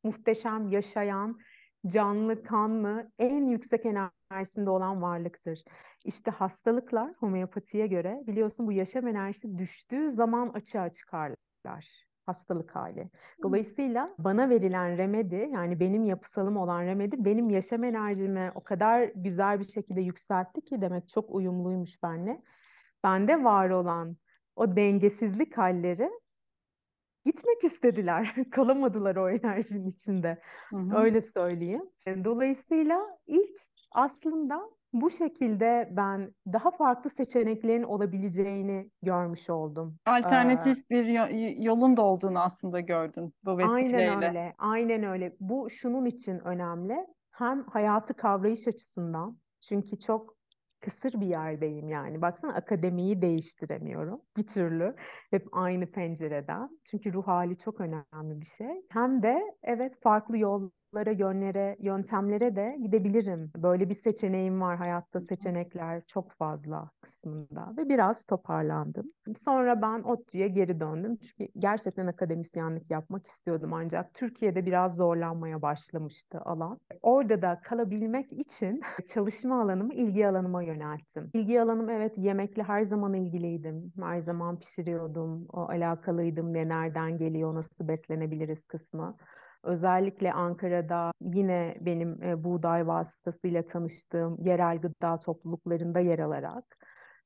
[0.02, 1.38] muhteşem yaşayan,
[1.86, 5.64] canlı, kanlı, en yüksek enerjisinde olan varlıktır.
[6.04, 13.10] İşte hastalıklar homeopatiye göre biliyorsun bu yaşam enerjisi düştüğü zaman açığa çıkarlar hastalık hali.
[13.42, 19.60] Dolayısıyla bana verilen remedi yani benim yapısalım olan remedi benim yaşam enerjimi o kadar güzel
[19.60, 22.42] bir şekilde yükseltti ki demek çok uyumluymuş benimle.
[23.04, 24.16] Bende var olan
[24.56, 26.10] o dengesizlik halleri
[27.24, 28.34] gitmek istediler.
[28.50, 30.40] Kalamadılar o enerjinin içinde.
[30.70, 30.98] Hı hı.
[30.98, 31.90] Öyle söyleyeyim.
[32.06, 33.60] Dolayısıyla ilk
[33.90, 39.96] aslında bu şekilde ben daha farklı seçeneklerin olabileceğini görmüş oldum.
[40.06, 41.04] Alternatif ee, bir
[41.58, 44.10] yolun da olduğunu aslında gördün bu vesileyle.
[44.10, 45.36] Aynen öyle, aynen öyle.
[45.40, 47.06] Bu şunun için önemli.
[47.30, 50.34] Hem hayatı kavrayış açısından, çünkü çok
[50.80, 52.22] kısır bir yerdeyim yani.
[52.22, 54.94] Baksana akademiyi değiştiremiyorum bir türlü.
[55.30, 56.68] Hep aynı pencereden.
[56.84, 58.82] Çünkü ruh hali çok önemli bir şey.
[58.90, 63.50] Hem de evet farklı yol yollara, yönlere, yöntemlere de gidebilirim.
[63.56, 69.12] Böyle bir seçeneğim var hayatta seçenekler çok fazla kısmında ve biraz toparlandım.
[69.36, 76.40] Sonra ben ODTÜ'ye geri döndüm çünkü gerçekten akademisyenlik yapmak istiyordum ancak Türkiye'de biraz zorlanmaya başlamıştı
[76.40, 76.78] alan.
[77.02, 81.30] Orada da kalabilmek için çalışma alanımı ilgi alanıma yönelttim.
[81.34, 83.92] İlgi alanım evet yemekle her zaman ilgiliydim.
[84.00, 85.46] Her zaman pişiriyordum.
[85.52, 89.16] O alakalıydım ne nereden geliyor, nasıl beslenebiliriz kısmı.
[89.64, 96.76] Özellikle Ankara'da yine benim e, buğday vasıtasıyla tanıştığım yerel gıda topluluklarında yer alarak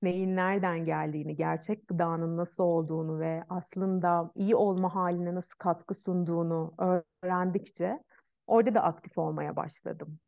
[0.02, 6.74] neyin nereden geldiğini, gerçek gıdanın nasıl olduğunu ve aslında iyi olma haline nasıl katkı sunduğunu
[7.22, 8.02] öğrendikçe
[8.46, 10.18] orada da aktif olmaya başladım.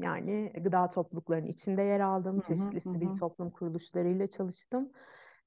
[0.00, 4.92] Yani gıda topluluklarının içinde yer aldım, hı hı, çeşitli sivil toplum kuruluşlarıyla çalıştım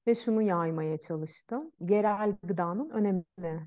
[0.06, 1.70] ve şunu yaymaya çalıştım.
[1.80, 3.60] Yerel gıdanın önemini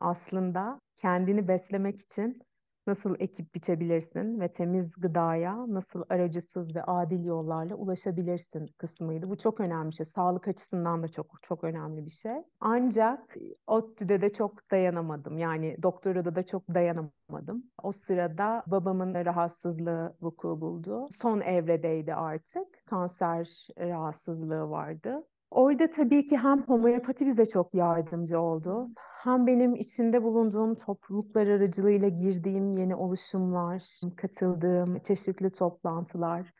[0.00, 2.42] aslında kendini beslemek için
[2.86, 9.30] nasıl ekip biçebilirsin ve temiz gıdaya nasıl aracısız ve adil yollarla ulaşabilirsin kısmıydı.
[9.30, 10.06] Bu çok önemli bir şey.
[10.06, 12.36] Sağlık açısından da çok çok önemli bir şey.
[12.60, 15.38] Ancak ODTÜ'de de çok dayanamadım.
[15.38, 17.64] Yani doktorada da çok dayanamadım.
[17.82, 21.08] O sırada babamın rahatsızlığı vuku buldu.
[21.10, 22.86] Son evredeydi artık.
[22.86, 25.24] Kanser rahatsızlığı vardı.
[25.54, 28.88] Orada tabii ki hem homeopati bize çok yardımcı oldu.
[28.96, 33.82] Hem benim içinde bulunduğum topluluklar aracılığıyla girdiğim yeni oluşumlar,
[34.16, 36.52] katıldığım çeşitli toplantılar.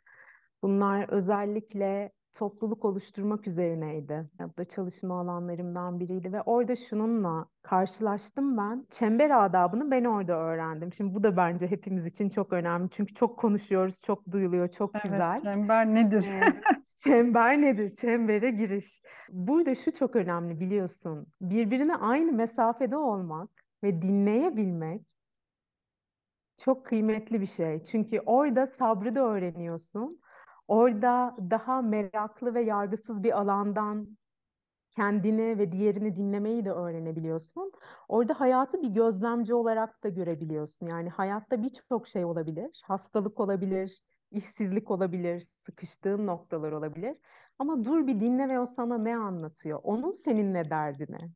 [0.63, 4.29] Bunlar özellikle topluluk oluşturmak üzerineydi.
[4.39, 8.87] Bu da çalışma alanlarımdan biriydi ve orada şununla karşılaştım ben.
[8.89, 10.93] Çember adabını ben orada öğrendim.
[10.93, 12.89] Şimdi bu da bence hepimiz için çok önemli.
[12.89, 15.37] Çünkü çok konuşuyoruz, çok duyuluyor, çok Evet, güzel.
[15.37, 16.25] çember nedir?
[16.33, 16.53] Ee,
[16.97, 17.93] çember nedir?
[17.93, 19.01] Çembere giriş.
[19.29, 21.27] Burada şu çok önemli biliyorsun.
[21.41, 23.49] Birbirine aynı mesafede olmak
[23.83, 25.01] ve dinleyebilmek
[26.57, 27.83] çok kıymetli bir şey.
[27.83, 30.19] Çünkü orada sabrı da öğreniyorsun.
[30.67, 34.17] Orada daha meraklı ve yargısız bir alandan
[34.95, 37.71] kendini ve diğerini dinlemeyi de öğrenebiliyorsun.
[38.07, 40.87] Orada hayatı bir gözlemci olarak da görebiliyorsun.
[40.87, 42.81] Yani hayatta birçok şey olabilir.
[42.85, 44.01] Hastalık olabilir,
[44.35, 47.17] işsizlik olabilir, sıkıştığın noktalar olabilir.
[47.59, 49.79] Ama dur bir dinle ve o sana ne anlatıyor?
[49.83, 51.29] Onun seninle derdine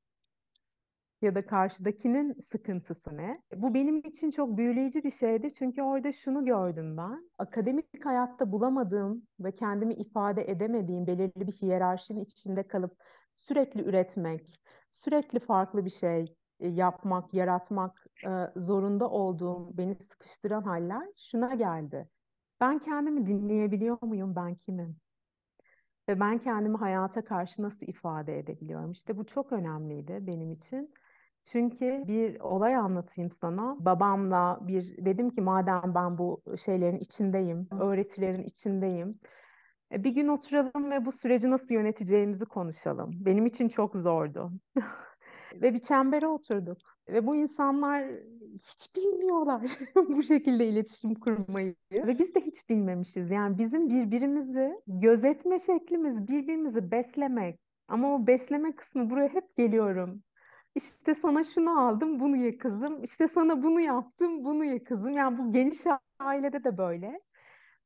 [1.22, 3.42] ya da karşıdakinin sıkıntısı ne?
[3.56, 5.54] Bu benim için çok büyüleyici bir şeydi.
[5.54, 7.30] Çünkü orada şunu gördüm ben.
[7.38, 13.04] Akademik hayatta bulamadığım ve kendimi ifade edemediğim belirli bir hiyerarşinin içinde kalıp
[13.36, 21.08] sürekli üretmek, sürekli farklı bir şey e, yapmak, yaratmak e, zorunda olduğum, beni sıkıştıran haller
[21.18, 22.10] şuna geldi.
[22.62, 24.36] Ben kendimi dinleyebiliyor muyum?
[24.36, 25.00] Ben kimim?
[26.10, 28.92] Ve ben kendimi hayata karşı nasıl ifade edebiliyorum?
[28.92, 30.94] İşte bu çok önemliydi benim için.
[31.44, 33.76] Çünkü bir olay anlatayım sana.
[33.86, 39.20] Babamla bir dedim ki madem ben bu şeylerin içindeyim, öğretilerin içindeyim.
[39.94, 43.12] e, Bir gün oturalım ve bu süreci nasıl yöneteceğimizi konuşalım.
[43.26, 44.52] Benim için çok zordu.
[45.54, 46.99] Ve bir çembere oturduk.
[47.14, 48.06] Ve bu insanlar
[48.64, 49.62] hiç bilmiyorlar
[49.96, 51.76] bu şekilde iletişim kurmayı.
[51.92, 53.32] Ve biz de hiç bilmemişiz.
[53.32, 57.60] Yani bizim birbirimizi gözetme şeklimiz birbirimizi beslemek.
[57.88, 60.24] Ama o besleme kısmı buraya hep geliyorum.
[60.76, 63.04] İşte sana şunu aldım, bunu ye kızım.
[63.04, 65.12] İşte sana bunu yaptım, bunu ye kızım.
[65.14, 65.80] Yani bu geniş
[66.20, 67.22] ailede de böyle.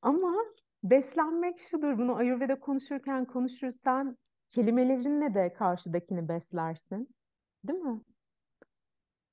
[0.02, 0.36] Ama
[0.84, 1.98] beslenmek şudur.
[1.98, 4.18] Bunu Ayurveda konuşurken konuşursan
[4.50, 7.16] kelimelerinle de karşıdakini beslersin.
[7.64, 8.02] Değil mi?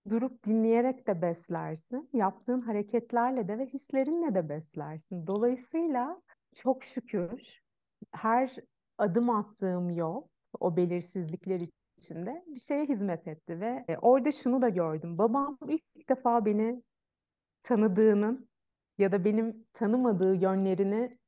[0.09, 2.11] Durup dinleyerek de beslersin.
[2.13, 5.27] Yaptığın hareketlerle de ve hislerinle de beslersin.
[5.27, 6.23] Dolayısıyla
[6.55, 7.61] çok şükür
[8.13, 8.57] her
[8.99, 10.23] adım attığım yol
[10.61, 11.61] o belirsizlikler
[11.99, 15.19] içinde bir şeye hizmet etti ve e, orada şunu da gördüm.
[15.19, 16.83] Babam ilk defa beni
[17.63, 18.49] tanıdığının
[18.99, 21.19] ya da benim tanımadığı yönlerini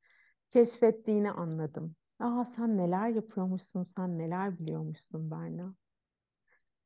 [0.50, 1.96] keşfettiğini anladım.
[2.18, 5.74] Aa sen neler yapıyormuşsun, sen neler biliyormuşsun Berna.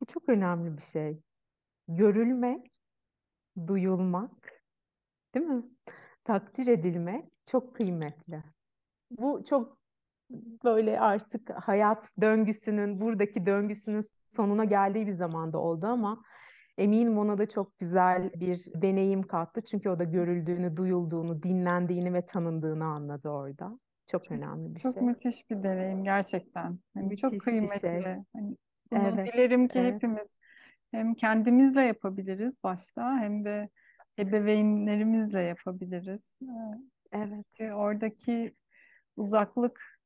[0.00, 1.22] Bu çok önemli bir şey.
[1.88, 2.70] Görülmek,
[3.66, 4.62] duyulmak,
[5.34, 5.64] değil mi?
[6.24, 8.42] Takdir edilmek çok kıymetli.
[9.10, 9.78] Bu çok
[10.64, 16.22] böyle artık hayat döngüsünün, buradaki döngüsünün sonuna geldiği bir zamanda oldu ama
[16.78, 19.62] eminim ona da çok güzel bir deneyim kattı.
[19.64, 23.78] Çünkü o da görüldüğünü, duyulduğunu, dinlendiğini ve tanındığını anladı orada.
[24.06, 25.02] Çok önemli bir Çok şey.
[25.02, 26.78] müthiş bir deneyim gerçekten.
[26.94, 27.60] Hani çok Müthiş bir şey.
[27.60, 28.24] kıymetli.
[28.32, 28.56] Hani
[28.92, 29.94] bunu Evet, dilerim ki evet.
[29.94, 30.38] hepimiz
[30.96, 33.68] hem kendimizle yapabiliriz başta hem de
[34.18, 36.36] ebeveynlerimizle yapabiliriz.
[37.12, 37.28] Evet.
[37.52, 38.54] Çünkü oradaki
[39.16, 40.00] uzaklık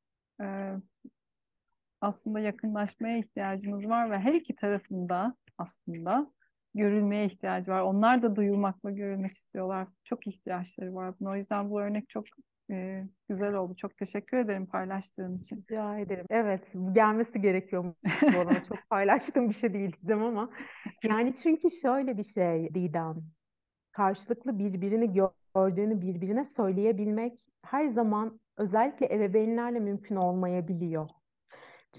[2.01, 6.31] aslında yakınlaşmaya ihtiyacımız var ve her iki tarafında aslında
[6.75, 7.81] görülmeye ihtiyacı var.
[7.81, 9.87] Onlar da duyulmak ve görülmek istiyorlar.
[10.03, 11.29] Çok ihtiyaçları var buna.
[11.29, 12.25] O yüzden bu örnek çok
[12.71, 13.75] e, güzel oldu.
[13.75, 15.65] Çok teşekkür ederim paylaştığın için.
[15.71, 16.25] Rica ederim.
[16.29, 17.83] Evet, gelmesi gerekiyor
[18.21, 18.63] bu olana.
[18.69, 20.49] Çok paylaştığım bir şey değil dedim ama.
[21.03, 23.15] Yani çünkü şöyle bir şey Didem.
[23.91, 31.09] Karşılıklı birbirini gördüğünü birbirine söyleyebilmek her zaman özellikle ebeveynlerle mümkün olmayabiliyor.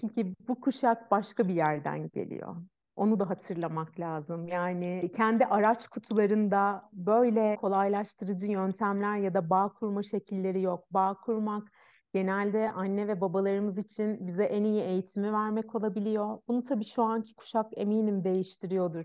[0.01, 2.57] Çünkü bu kuşak başka bir yerden geliyor.
[3.03, 4.49] Onu da hatırlamak lazım.
[4.49, 10.85] Yani kendi araç kutularında böyle kolaylaştırıcı yöntemler ya da bağ kurma şekilleri yok.
[10.91, 11.69] Bağ kurmak
[12.15, 16.38] genelde anne ve babalarımız için bize en iyi eğitimi vermek olabiliyor.
[16.49, 19.05] Bunu tabii şu anki kuşak eminim değiştiriyordur.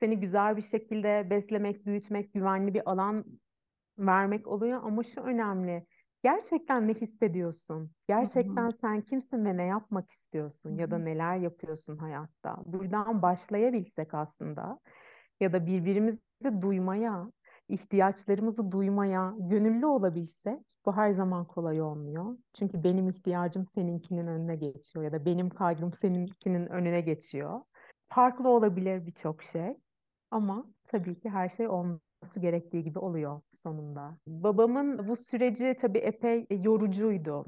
[0.00, 3.24] Seni güzel bir şekilde beslemek, büyütmek, güvenli bir alan
[3.98, 5.86] vermek oluyor ama şu önemli.
[6.24, 7.90] Gerçekten ne hissediyorsun?
[8.08, 12.56] Gerçekten sen kimsin ve ne yapmak istiyorsun ya da neler yapıyorsun hayatta?
[12.66, 14.78] Buradan başlayabilsek aslında
[15.40, 16.20] ya da birbirimizi
[16.62, 17.30] duymaya
[17.68, 22.38] ihtiyaçlarımızı duymaya gönüllü olabilsek bu her zaman kolay olmuyor.
[22.54, 27.60] Çünkü benim ihtiyacım seninkinin önüne geçiyor ya da benim kaygım seninkinin önüne geçiyor.
[28.08, 29.76] Farklı olabilir birçok şey
[30.30, 31.68] ama tabii ki her şey
[32.24, 34.18] olması gerektiği gibi oluyor sonunda.
[34.26, 37.46] Babamın bu süreci tabii epey yorucuydu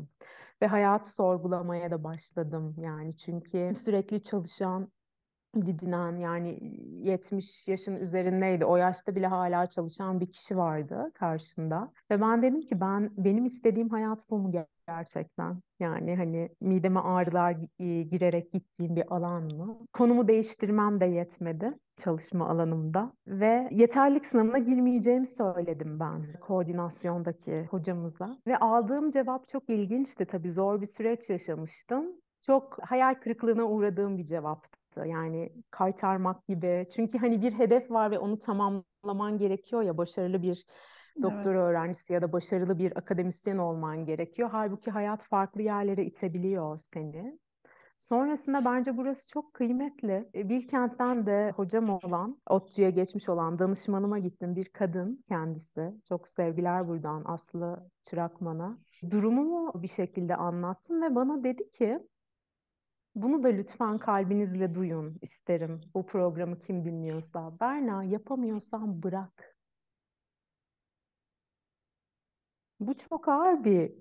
[0.62, 4.92] ve hayatı sorgulamaya da başladım yani çünkü sürekli çalışan
[5.66, 6.59] didinen yani
[7.03, 8.64] 70 yaşın üzerindeydi.
[8.64, 11.92] O yaşta bile hala çalışan bir kişi vardı karşımda.
[12.11, 14.53] Ve ben dedim ki ben benim istediğim hayat bu mu
[14.88, 15.61] gerçekten?
[15.81, 17.57] Yani hani mideme ağrılar
[18.11, 19.79] girerek gittiğim bir alan mı?
[19.92, 28.59] Konumu değiştirmem de yetmedi çalışma alanımda ve yeterlik sınavına girmeyeceğimi söyledim ben koordinasyondaki hocamıza ve
[28.59, 32.07] aldığım cevap çok ilginçti tabii zor bir süreç yaşamıştım.
[32.40, 36.87] Çok hayal kırıklığına uğradığım bir cevaptı yani kaytarmak gibi.
[36.94, 40.64] Çünkü hani bir hedef var ve onu tamamlaman gerekiyor ya başarılı bir
[41.22, 41.62] doktor evet.
[41.62, 44.48] öğrencisi ya da başarılı bir akademisyen olman gerekiyor.
[44.52, 47.38] Halbuki hayat farklı yerlere itebiliyor seni.
[47.98, 50.28] Sonrasında bence burası çok kıymetli.
[50.35, 54.56] E, Bilkent'ten de hocam olan, ODTÜ'ye geçmiş olan danışmanıma gittim.
[54.56, 55.92] Bir kadın kendisi.
[56.09, 58.78] Çok sevgiler buradan Aslı Çırakman'a.
[59.11, 61.98] Durumumu bir şekilde anlattım ve bana dedi ki
[63.16, 67.61] bunu da lütfen kalbinizle duyun isterim bu programı kim dinliyorsa.
[67.61, 69.57] Berna yapamıyorsan bırak.
[72.81, 73.92] Bu çok ağır bir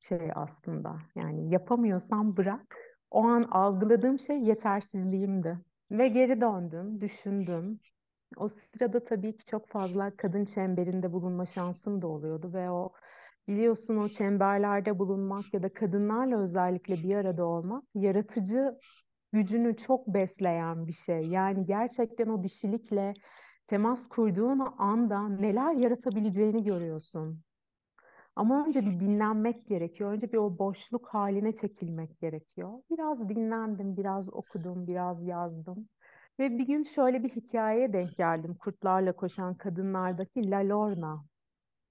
[0.00, 0.98] şey aslında.
[1.14, 2.76] Yani yapamıyorsan bırak.
[3.10, 5.58] O an algıladığım şey yetersizliğimdi.
[5.90, 7.80] Ve geri döndüm, düşündüm.
[8.36, 12.92] O sırada tabii ki çok fazla kadın çemberinde bulunma şansım da oluyordu ve o
[13.48, 18.78] biliyorsun o çemberlerde bulunmak ya da kadınlarla özellikle bir arada olmak yaratıcı
[19.32, 21.22] gücünü çok besleyen bir şey.
[21.22, 23.14] Yani gerçekten o dişilikle
[23.66, 27.42] temas kurduğun anda neler yaratabileceğini görüyorsun.
[28.36, 30.12] Ama önce bir dinlenmek gerekiyor.
[30.12, 32.70] Önce bir o boşluk haline çekilmek gerekiyor.
[32.90, 35.88] Biraz dinlendim, biraz okudum, biraz yazdım.
[36.38, 38.54] Ve bir gün şöyle bir hikayeye denk geldim.
[38.54, 41.24] Kurtlarla koşan kadınlardaki La Lorna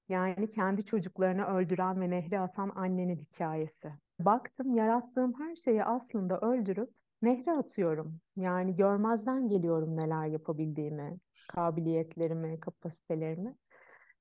[0.10, 3.92] yani kendi çocuklarını öldüren ve nehre atan annenin hikayesi.
[4.20, 6.90] Baktım yarattığım her şeyi aslında öldürüp
[7.22, 8.20] nehre atıyorum.
[8.36, 13.56] Yani görmezden geliyorum neler yapabildiğimi, kabiliyetlerimi, kapasitelerimi.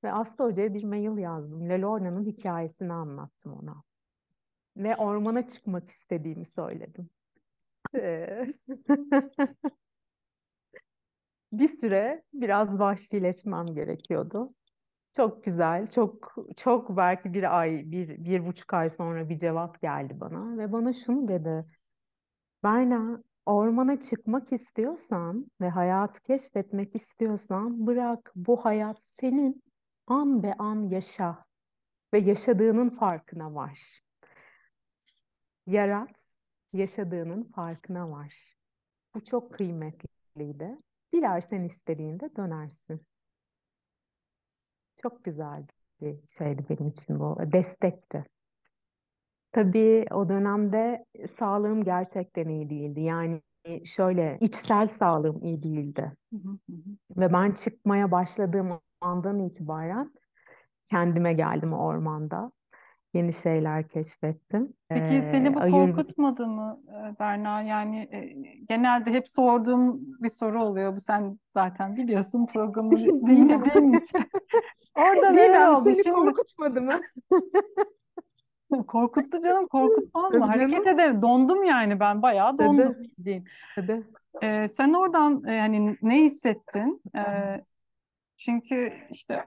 [0.04, 1.68] Ve Aslı Hoca'ya bir mail yazdım.
[1.68, 3.82] Lelorna'nın hikayesini anlattım ona.
[4.76, 7.10] Ve ormana çıkmak istediğimi söyledim.
[11.52, 14.54] bir süre biraz vahşileşmem gerekiyordu.
[15.12, 20.20] Çok güzel, çok çok belki bir ay, bir, bir buçuk ay sonra bir cevap geldi
[20.20, 21.66] bana ve bana şunu dedi.
[22.64, 29.62] Berna, ormana çıkmak istiyorsan ve hayatı keşfetmek istiyorsan bırak bu hayat senin
[30.06, 31.44] an be an yaşa
[32.14, 34.00] ve yaşadığının farkına var.
[35.66, 36.34] Yarat,
[36.72, 38.56] yaşadığının farkına var.
[39.14, 40.78] Bu çok kıymetliydi.
[41.14, 43.06] Dilersen istediğinde dönersin.
[45.02, 45.66] Çok güzel
[46.00, 47.38] bir şeydi benim için bu.
[47.52, 48.24] Destekti.
[49.52, 53.00] Tabii o dönemde sağlığım gerçekten iyi değildi.
[53.00, 53.42] Yani
[53.84, 56.12] şöyle içsel sağlığım iyi değildi.
[57.16, 60.12] Ve ben çıkmaya başladığım andan itibaren
[60.84, 62.52] kendime geldim ormanda.
[63.14, 64.72] Yeni şeyler keşfettim.
[64.88, 65.72] Peki ee, seni bu ayır...
[65.72, 67.62] korkutmadı mı e, Berna?
[67.62, 68.34] Yani e,
[68.68, 70.96] genelde hep sorduğum bir soru oluyor.
[70.96, 74.20] Bu sen zaten biliyorsun programı dinlediğin için.
[74.98, 75.84] Orada neler oldu?
[75.84, 76.16] Seni Şimdi...
[76.16, 77.00] korkutmadı mı?
[78.86, 80.44] Korkuttu canım korkutmaz mı?
[80.44, 81.22] Hareket ederim.
[81.22, 83.44] Dondum yani ben bayağı dondum bildiğin.
[83.76, 84.02] Tabii.
[84.42, 87.02] Ee, sen oradan e, hani ne hissettin?
[87.16, 87.64] Ee,
[88.36, 89.44] çünkü işte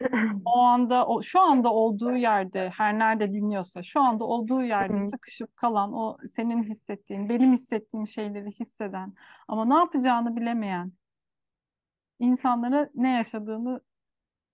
[0.44, 5.56] o anda o şu anda olduğu yerde her nerede dinliyorsa şu anda olduğu yerde sıkışıp
[5.56, 9.14] kalan o senin hissettiğin benim hissettiğim şeyleri hisseden
[9.48, 10.92] ama ne yapacağını bilemeyen
[12.18, 13.80] insanlara ne yaşadığını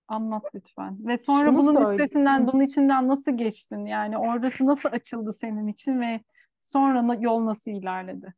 [0.09, 0.97] Anlat lütfen.
[1.07, 1.91] Ve sonra Şunu bunun söyleyeyim.
[1.91, 3.85] üstesinden, bunun içinden nasıl geçtin?
[3.85, 6.19] Yani orası nasıl açıldı senin için ve
[6.61, 8.33] sonra yol nasıl ilerledi?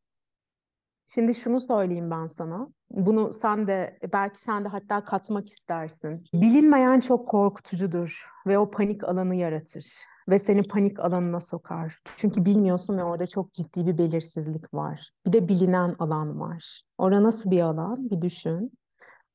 [1.08, 2.68] Şimdi şunu söyleyeyim ben sana.
[2.92, 6.24] Bunu sen de belki sen de hatta katmak istersin.
[6.34, 9.86] Bilinmeyen çok korkutucudur ve o panik alanı yaratır
[10.30, 12.00] ve seni panik alanına sokar.
[12.16, 15.12] Çünkü bilmiyorsun ve orada çok ciddi bir belirsizlik var.
[15.26, 16.84] Bir de bilinen alan var.
[16.98, 18.10] Orada nasıl bir alan?
[18.10, 18.72] Bir düşün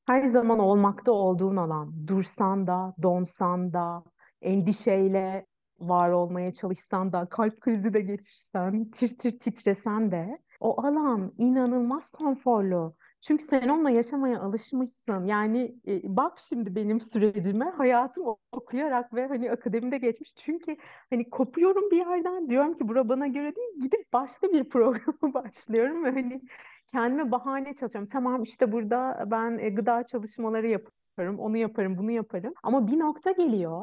[0.07, 2.07] her zaman olmakta olduğun alan.
[2.07, 4.03] Dursan da, donsan da,
[4.41, 5.45] endişeyle
[5.79, 12.11] var olmaya çalışsan da, kalp krizi de geçirsen, tir tir titresen de o alan inanılmaz
[12.11, 12.95] konforlu.
[13.21, 15.25] Çünkü sen onunla yaşamaya alışmışsın.
[15.25, 20.35] Yani e, bak şimdi benim sürecime hayatım okuyarak ve hani akademide geçmiş.
[20.35, 20.77] Çünkü
[21.09, 23.69] hani kopuyorum bir yerden diyorum ki bura bana göre değil.
[23.81, 26.41] Gidip başka bir programa başlıyorum ve hani
[26.87, 28.09] kendime bahane çalışıyorum.
[28.11, 32.53] Tamam işte burada ben e, gıda çalışmaları yaparım, onu yaparım, bunu yaparım.
[32.63, 33.81] Ama bir nokta geliyor.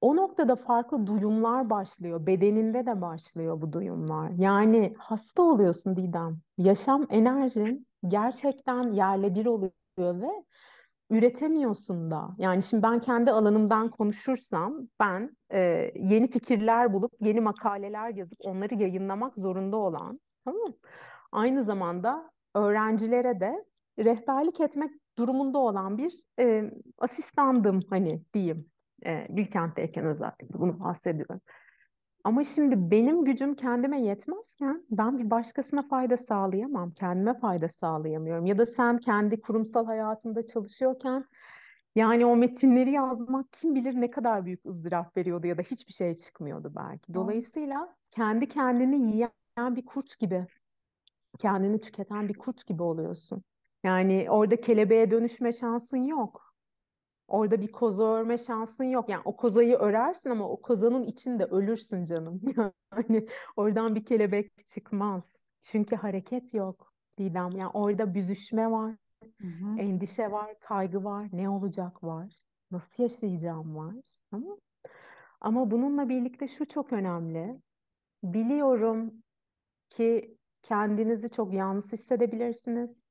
[0.00, 2.26] O noktada farklı duyumlar başlıyor.
[2.26, 4.30] Bedeninde de başlıyor bu duyumlar.
[4.30, 6.38] Yani hasta oluyorsun Didem.
[6.58, 10.44] Yaşam enerjin gerçekten yerle bir oluyor ve
[11.10, 12.28] üretemiyorsun da.
[12.38, 18.74] Yani şimdi ben kendi alanımdan konuşursam ben e, yeni fikirler bulup yeni makaleler yazıp onları
[18.74, 20.74] yayınlamak zorunda olan, tamam?
[21.32, 23.64] Aynı zamanda öğrencilere de
[23.98, 28.70] rehberlik etmek durumunda olan bir e, asistandım hani diyeyim.
[29.06, 31.40] E, Bilkent'teyken özellikle bunu bahsediyorum.
[32.24, 38.46] Ama şimdi benim gücüm kendime yetmezken ben bir başkasına fayda sağlayamam, kendime fayda sağlayamıyorum.
[38.46, 41.24] Ya da sen kendi kurumsal hayatında çalışıyorken
[41.94, 46.14] yani o metinleri yazmak kim bilir ne kadar büyük ızdırap veriyordu ya da hiçbir şey
[46.14, 47.14] çıkmıyordu belki.
[47.14, 50.46] Dolayısıyla kendi kendini yiyen bir kurt gibi,
[51.38, 53.42] kendini tüketen bir kurt gibi oluyorsun.
[53.84, 56.54] Yani orada kelebeğe dönüşme şansın yok.
[57.28, 59.08] Orada bir koza örme şansın yok.
[59.08, 62.40] Yani o kozayı örersin ama o kozanın içinde ölürsün canım.
[62.92, 65.46] Yani oradan bir kelebek çıkmaz.
[65.60, 67.50] Çünkü hareket yok Didem.
[67.50, 68.94] Yani orada büzüşme var,
[69.40, 69.78] Hı hı.
[69.78, 72.36] endişe var, kaygı var, ne olacak var,
[72.70, 73.94] nasıl yaşayacağım var.
[74.32, 74.56] Ama,
[75.40, 77.60] ama bununla birlikte şu çok önemli.
[78.22, 79.14] Biliyorum
[79.88, 83.02] ki kendinizi çok yalnız hissedebilirsiniz.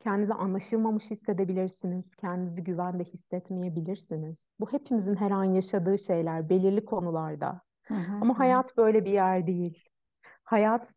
[0.00, 2.16] Kendinizi anlaşılmamış hissedebilirsiniz.
[2.16, 4.50] Kendinizi güvende hissetmeyebilirsiniz.
[4.60, 7.60] Bu hepimizin her an yaşadığı şeyler belirli konularda.
[7.82, 9.84] Hı hı, Ama hayat böyle bir yer değil.
[10.44, 10.94] Hayat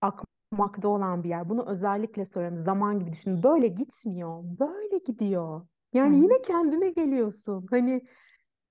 [0.00, 1.48] akmakta olan bir yer.
[1.48, 2.56] Bunu özellikle söylüyorum.
[2.56, 3.42] Zaman gibi düşünün.
[3.42, 4.42] Böyle gitmiyor.
[4.44, 5.66] Böyle gidiyor.
[5.92, 6.20] Yani hı.
[6.22, 7.66] yine kendine geliyorsun.
[7.70, 8.02] Hani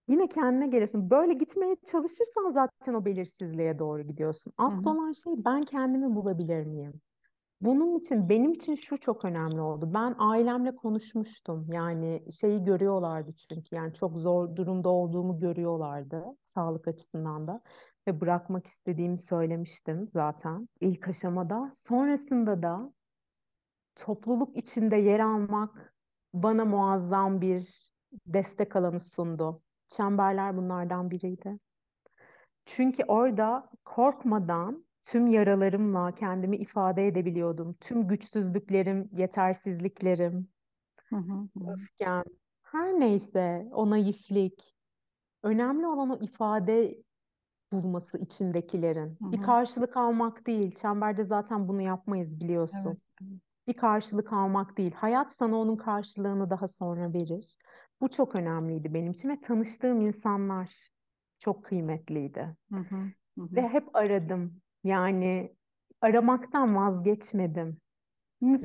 [0.07, 1.09] yine kendine gelirsin.
[1.09, 4.53] Böyle gitmeye çalışırsan zaten o belirsizliğe doğru gidiyorsun.
[4.57, 7.01] Asıl olan şey ben kendimi bulabilir miyim?
[7.61, 9.91] Bunun için benim için şu çok önemli oldu.
[9.93, 11.67] Ben ailemle konuşmuştum.
[11.71, 17.61] Yani şeyi görüyorlardı çünkü yani çok zor durumda olduğumu görüyorlardı sağlık açısından da
[18.07, 21.69] ve bırakmak istediğimi söylemiştim zaten ilk aşamada.
[21.73, 22.93] Sonrasında da
[23.95, 25.93] topluluk içinde yer almak
[26.33, 27.91] bana muazzam bir
[28.25, 29.61] destek alanı sundu.
[29.87, 31.59] Çemberler bunlardan biriydi.
[32.65, 37.75] Çünkü orada korkmadan tüm yaralarımla kendimi ifade edebiliyordum.
[37.81, 40.49] Tüm güçsüzlüklerim, yetersizliklerim,
[41.11, 42.23] Hı hı, öfkem,
[42.63, 44.75] her neyse o naiflik.
[45.43, 47.03] Önemli olan o ifade
[47.73, 49.19] bulması içindekilerin.
[49.21, 49.41] Hı Bir hı.
[49.41, 50.75] karşılık almak değil.
[50.75, 52.97] Çemberde zaten bunu yapmayız biliyorsun.
[53.21, 53.41] Evet.
[53.67, 54.93] Bir karşılık almak değil.
[54.93, 57.55] Hayat sana onun karşılığını daha sonra verir.
[58.01, 60.73] Bu çok önemliydi benim için ve tanıştığım insanlar
[61.39, 62.57] çok kıymetliydi.
[62.71, 63.49] Hı hı, hı.
[63.51, 64.61] Ve hep aradım.
[64.83, 65.55] Yani
[66.01, 67.81] aramaktan vazgeçmedim.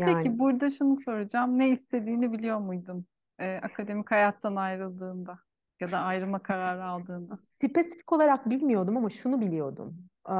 [0.05, 1.59] Peki Yani burada şunu soracağım.
[1.59, 3.07] Ne istediğini biliyor muydun?
[3.39, 5.39] Ee, akademik hayattan ayrıldığında
[5.81, 7.39] ya da ayrılma kararı aldığında.
[7.65, 10.09] spesifik olarak bilmiyordum ama şunu biliyordum.
[10.29, 10.33] Ee,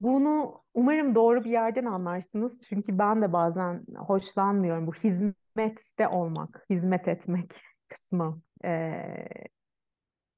[0.00, 2.60] Bunu umarım doğru bir yerden anlarsınız.
[2.68, 7.54] Çünkü ben de bazen hoşlanmıyorum bu hizmette olmak, hizmet etmek
[7.88, 8.42] kısmı.
[8.64, 9.26] Ee,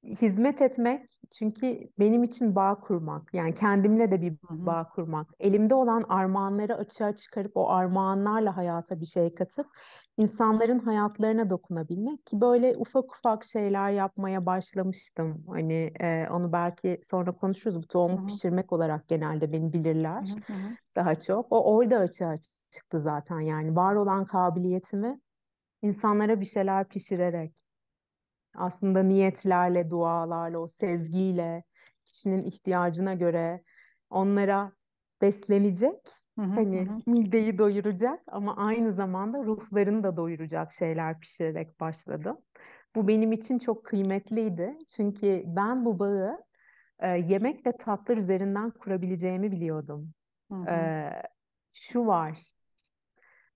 [0.03, 6.05] hizmet etmek çünkü benim için bağ kurmak yani kendimle de bir bağ kurmak elimde olan
[6.09, 9.67] armağanları açığa çıkarıp o armağanlarla hayata bir şey katıp
[10.17, 17.31] insanların hayatlarına dokunabilmek ki böyle ufak ufak şeyler yapmaya başlamıştım hani e, onu belki sonra
[17.31, 18.25] konuşuruz bu tohum hı.
[18.25, 20.53] pişirmek olarak genelde beni bilirler hı.
[20.53, 20.77] Hı hı.
[20.95, 22.35] daha çok o orada açığa
[22.69, 25.19] çıktı zaten yani var olan kabiliyetimi
[25.81, 27.53] insanlara bir şeyler pişirerek
[28.55, 31.63] aslında niyetlerle, dualarla, o sezgiyle,
[32.05, 33.63] kişinin ihtiyacına göre
[34.09, 34.71] onlara
[35.21, 36.55] beslenecek, Hı hı.
[36.55, 37.01] Hani hı.
[37.05, 42.37] mideyi doyuracak ama aynı zamanda ruhlarını da doyuracak şeyler pişirerek başladım.
[42.95, 44.77] Bu benim için çok kıymetliydi.
[44.95, 46.43] Çünkü ben bu bağı
[46.99, 50.13] e, yemek ve tatlar üzerinden kurabileceğimi biliyordum.
[50.49, 50.65] Hı hı.
[50.69, 51.09] E,
[51.73, 52.39] şu var,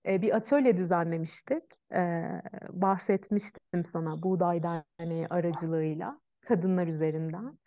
[0.06, 1.62] e, bir atölye düzenlemiştik.
[1.94, 2.24] E,
[2.70, 7.58] bahsetmiştim sana Buğday Derneği aracılığıyla kadınlar üzerinden.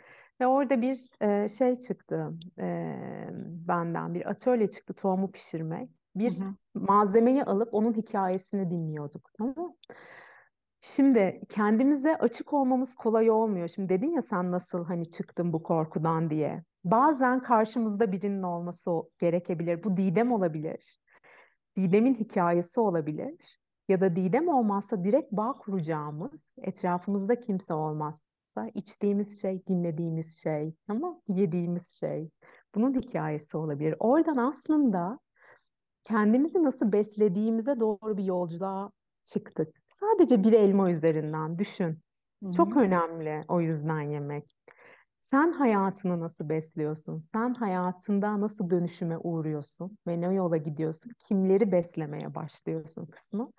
[0.41, 2.95] Ve orada bir e, şey çıktı e,
[3.67, 5.89] benden bir atölye çıktı tohumu pişirmek.
[5.89, 6.55] Hı Bir hı.
[6.73, 9.29] malzemeyi alıp onun hikayesini dinliyorduk.
[9.37, 9.75] Tamam?
[10.81, 13.67] Şimdi kendimize açık olmamız kolay olmuyor.
[13.67, 16.63] Şimdi dedin ya sen nasıl hani çıktın bu korkudan diye.
[16.83, 19.83] Bazen karşımızda birinin olması gerekebilir.
[19.83, 20.99] Bu Didem olabilir.
[21.77, 23.58] Didem'in hikayesi olabilir.
[23.89, 31.21] Ya da Didem olmazsa direkt bağ kuracağımız, etrafımızda kimse olmazsa içtiğimiz şey, dinlediğimiz şey, ama
[31.27, 32.29] yediğimiz şey.
[32.75, 33.95] Bunun hikayesi olabilir.
[33.99, 35.19] Oradan aslında
[36.03, 38.91] kendimizi nasıl beslediğimize doğru bir yolculuğa
[39.23, 39.81] çıktık.
[39.89, 41.99] Sadece bir elma üzerinden düşün.
[42.55, 42.79] Çok Hı-hı.
[42.79, 44.55] önemli o yüzden yemek.
[45.19, 47.19] Sen hayatını nasıl besliyorsun?
[47.19, 51.11] Sen hayatında nasıl dönüşüme uğruyorsun ve ne yola gidiyorsun?
[51.19, 53.51] Kimleri beslemeye başlıyorsun kısmı.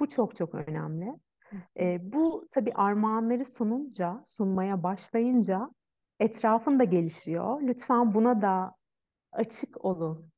[0.00, 1.14] Bu çok çok önemli.
[1.78, 5.70] E, bu tabii armağanları sununca, sunmaya başlayınca
[6.20, 7.62] etrafın da gelişiyor.
[7.62, 8.74] Lütfen buna da
[9.32, 10.30] açık olun.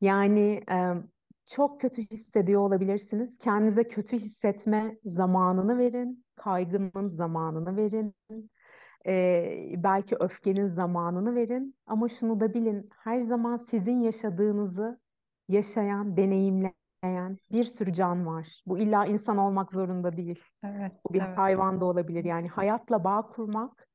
[0.00, 0.94] Yani e,
[1.46, 3.38] çok kötü hissediyor olabilirsiniz.
[3.38, 6.24] Kendinize kötü hissetme zamanını verin.
[6.36, 8.14] Kaygının zamanını verin.
[9.06, 11.76] E, belki öfkenin zamanını verin.
[11.86, 12.88] Ama şunu da bilin.
[12.98, 15.00] Her zaman sizin yaşadığınızı
[15.48, 18.62] yaşayan, deneyimleyen bir sürü can var.
[18.66, 20.40] Bu illa insan olmak zorunda değil.
[20.64, 21.38] Evet, Bu bir evet.
[21.38, 22.24] hayvan da olabilir.
[22.24, 23.88] Yani hayatla bağ kurmak,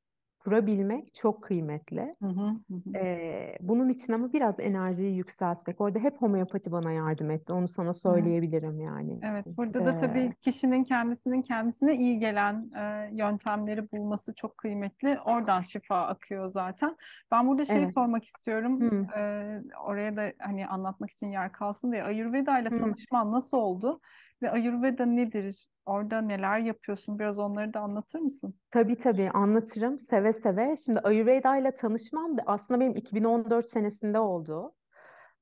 [0.48, 2.16] kurabilmek çok kıymetli.
[2.22, 2.98] Hı hı, hı.
[2.98, 5.82] Ee, bunun için ama biraz enerjiyi yükseltmek.
[5.82, 7.54] Orada hep homeopati bana yardım etti.
[7.54, 8.34] Onu sana Hı hı.
[8.34, 9.20] söyleyebilirim yani.
[9.22, 15.20] Evet, burada da tabii Ee, kişinin kendisinin kendisine iyi gelen e, yöntemleri bulması çok kıymetli.
[15.26, 16.98] Oradan şifa akıyor zaten.
[17.32, 17.94] Ben burada şeyi evet.
[17.94, 18.82] sormak istiyorum.
[18.82, 22.04] Hı, E, oraya da hani anlatmak için yer kalsın diye.
[22.04, 24.00] Ayurveda ile tanışman nasıl oldu?
[24.42, 25.68] Ve Ayurveda nedir?
[25.86, 27.20] Orada neler yapıyorsun?
[27.20, 28.56] Biraz onları da anlatır mısın?
[28.72, 30.76] Tabii tabii anlatırım seve seve.
[30.86, 34.74] Şimdi Ayurveda ile tanışmam da aslında benim 2014 senesinde oldu.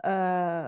[0.06, 0.10] Ee,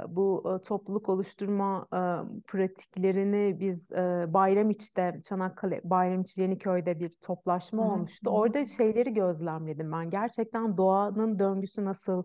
[0.07, 1.99] bu e, topluluk oluşturma e,
[2.47, 8.29] pratiklerini biz e, Bayramiç'te, Çanakkale, Bayramiç Yeniköy'de bir toplaşma hı, olmuştu.
[8.29, 10.09] Orada şeyleri gözlemledim ben.
[10.09, 12.23] Gerçekten doğanın döngüsü nasıl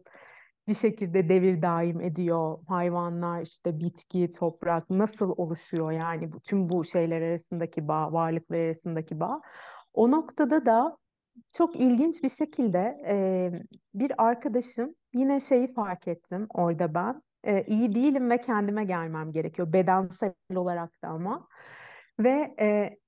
[0.69, 2.59] bir şekilde devir daim ediyor.
[2.69, 9.21] Hayvanlar, işte bitki, toprak nasıl oluşuyor yani bu, tüm bu şeyler arasındaki bağ, varlıklar arasındaki
[9.21, 9.41] bağ.
[9.95, 10.97] O noktada da
[11.55, 13.51] çok ilginç bir şekilde e,
[13.95, 17.23] bir arkadaşım yine şeyi fark ettim orada ben.
[17.45, 21.49] E, iyi değilim ve kendime gelmem gerekiyor bedensel olarak da ama.
[22.19, 22.99] Ve e,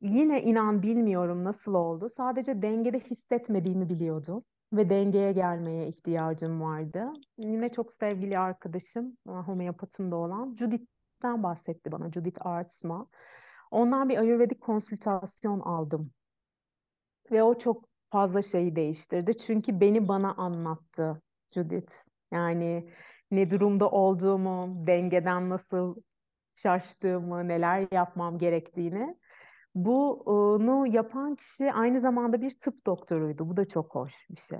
[0.00, 2.08] yine inan bilmiyorum nasıl oldu.
[2.08, 7.12] Sadece dengede hissetmediğimi biliyordum ve dengeye gelmeye ihtiyacım vardı.
[7.38, 13.06] Yine çok sevgili arkadaşım, e, homeopatım da olan Judith'ten bahsetti bana, Judith Artsma.
[13.70, 16.12] Ondan bir Ayurvedik konsültasyon aldım
[17.30, 19.36] ve o çok fazla şeyi değiştirdi.
[19.38, 21.22] Çünkü beni bana anlattı
[21.54, 21.94] Judith.
[22.32, 22.90] Yani
[23.30, 25.96] ne durumda olduğumu, dengeden nasıl
[26.54, 29.16] şaştığımı, neler yapmam gerektiğini.
[29.74, 33.48] Bunu yapan kişi aynı zamanda bir tıp doktoruydu.
[33.48, 34.58] Bu da çok hoş bir şey.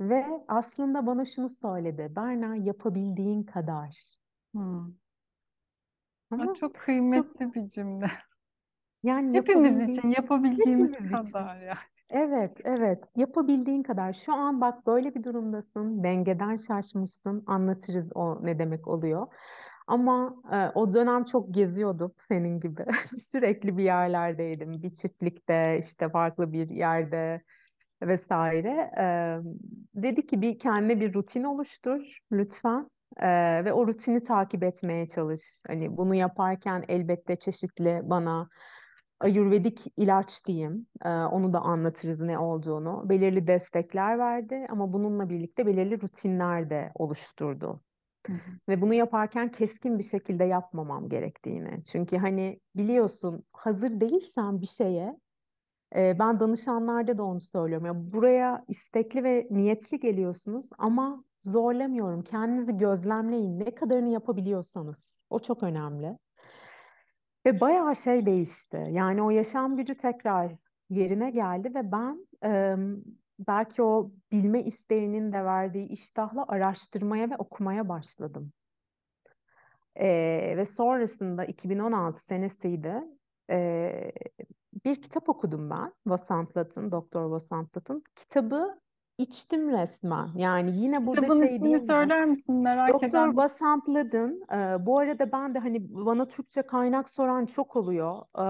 [0.00, 2.12] Ve aslında bana şunu söyledi.
[2.16, 4.18] Berna yapabildiğin kadar.
[6.30, 8.06] O Ama çok çok kıymetli bir cümle.
[9.02, 11.32] yani Hepimiz için yapabildiğimiz hepimiz için.
[11.32, 11.78] kadar yani.
[12.10, 13.04] Evet, evet.
[13.16, 14.12] Yapabildiğin kadar.
[14.12, 17.44] Şu an bak böyle bir durumdasın, dengeden şaşmışsın.
[17.46, 19.26] Anlatırız o ne demek oluyor.
[19.88, 22.84] Ama e, o dönem çok geziyordum senin gibi.
[23.18, 24.82] Sürekli bir yerlerdeydim.
[24.82, 27.42] Bir çiftlikte, işte farklı bir yerde
[28.02, 28.90] vesaire.
[28.98, 29.04] E,
[30.02, 32.90] dedi ki bir kendine bir rutin oluştur lütfen.
[33.16, 33.28] E,
[33.64, 35.62] ve o rutini takip etmeye çalış.
[35.66, 38.48] Hani bunu yaparken elbette çeşitli bana
[39.20, 40.86] Ayurvedik ilaç diyeyim.
[41.04, 43.08] Ee, onu da anlatırız ne olduğunu.
[43.08, 47.80] Belirli destekler verdi ama bununla birlikte belirli rutinler de oluşturdu.
[48.68, 51.84] Ve bunu yaparken keskin bir şekilde yapmamam gerektiğini.
[51.84, 55.18] Çünkü hani biliyorsun hazır değilsen bir şeye
[55.96, 57.86] e, ben danışanlarda da onu söylüyorum.
[57.86, 62.22] Ya buraya istekli ve niyetli geliyorsunuz ama zorlamıyorum.
[62.22, 63.60] Kendinizi gözlemleyin.
[63.60, 65.24] Ne kadarını yapabiliyorsanız.
[65.30, 66.18] O çok önemli.
[67.46, 68.88] Ve bayağı şey değişti.
[68.90, 70.52] Yani o yaşam gücü tekrar
[70.90, 72.76] yerine geldi ve ben e,
[73.38, 78.52] belki o bilme isteğinin de verdiği iştahla araştırmaya ve okumaya başladım.
[79.96, 80.06] E,
[80.56, 82.94] ve sonrasında 2016 senesiydi.
[83.50, 84.12] E,
[84.84, 85.92] bir kitap okudum ben.
[86.06, 88.02] Vasant Lat'ın, Doktor Vasant Lat'ın.
[88.16, 88.80] Kitabı
[89.18, 90.28] içtim resmen.
[90.34, 93.36] Yani yine burada Kitabın şey ismini söyler misin merak Doktor eden?
[93.36, 98.18] Vasant Lad'ın, e, bu arada ben de hani bana Türkçe kaynak soran çok oluyor.
[98.38, 98.46] E,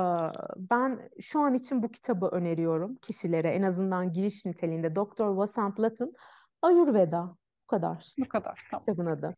[0.56, 4.96] ben şu an için bu kitabı öneriyorum kişilere en azından giriş niteliğinde.
[4.96, 6.14] Doktor Vasant Lad'ın
[6.62, 7.36] Ayurveda.
[7.62, 8.66] Bu kadar Bu kadar.
[8.70, 8.84] Tamam.
[8.86, 9.36] kitabın adı.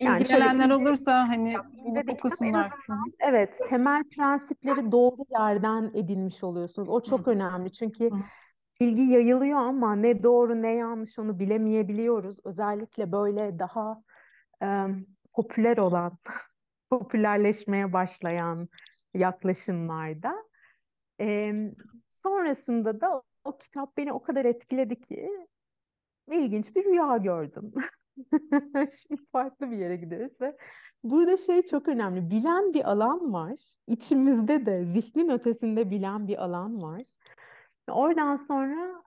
[0.00, 1.56] Yani İlgilenenler olursa hani
[2.10, 2.72] okusunlar.
[3.20, 6.88] Evet temel prensipleri doğru yerden edinmiş oluyorsunuz.
[6.88, 7.02] O hı.
[7.02, 8.16] çok önemli çünkü hı.
[8.80, 12.38] Bilgi yayılıyor ama ne doğru ne yanlış onu bilemeyebiliyoruz.
[12.44, 14.02] Özellikle böyle daha
[14.62, 14.66] e,
[15.34, 16.18] popüler olan
[16.90, 18.68] popülerleşmeye başlayan
[19.14, 20.34] yaklaşımlarda.
[21.20, 21.52] E,
[22.08, 25.30] sonrasında da o, o kitap beni o kadar etkiledi ki
[26.30, 27.72] ilginç bir rüya gördüm.
[28.92, 30.56] Şimdi farklı bir yere gideriz ve
[31.04, 32.30] burada şey çok önemli.
[32.30, 33.60] Bilen bir alan var.
[33.86, 37.02] İçimizde de zihnin ötesinde bilen bir alan var.
[37.88, 39.02] Oradan sonra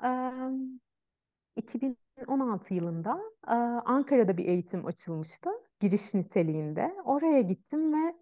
[1.56, 3.20] 2016 yılında
[3.86, 5.50] Ankara'da bir eğitim açılmıştı.
[5.80, 6.96] Giriş niteliğinde.
[7.06, 8.16] Oraya gittim ve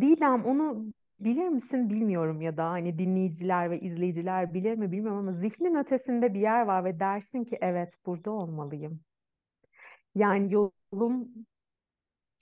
[0.00, 5.32] Didem onu bilir misin bilmiyorum ya da hani dinleyiciler ve izleyiciler bilir mi bilmiyorum ama
[5.32, 9.00] zihnin ötesinde bir yer var ve dersin ki evet burada olmalıyım.
[10.14, 11.28] Yani yolum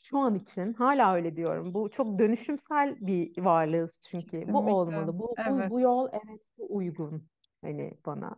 [0.02, 1.74] şu an için hala öyle diyorum.
[1.74, 4.26] Bu çok dönüşümsel bir varlığız çünkü.
[4.26, 4.52] Kesinlikle.
[4.52, 5.18] Bu olmalı.
[5.18, 5.70] Bu, Evet.
[5.70, 7.28] bu, bu yol evet bu uygun
[7.62, 8.36] hani bana.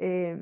[0.00, 0.36] Ee,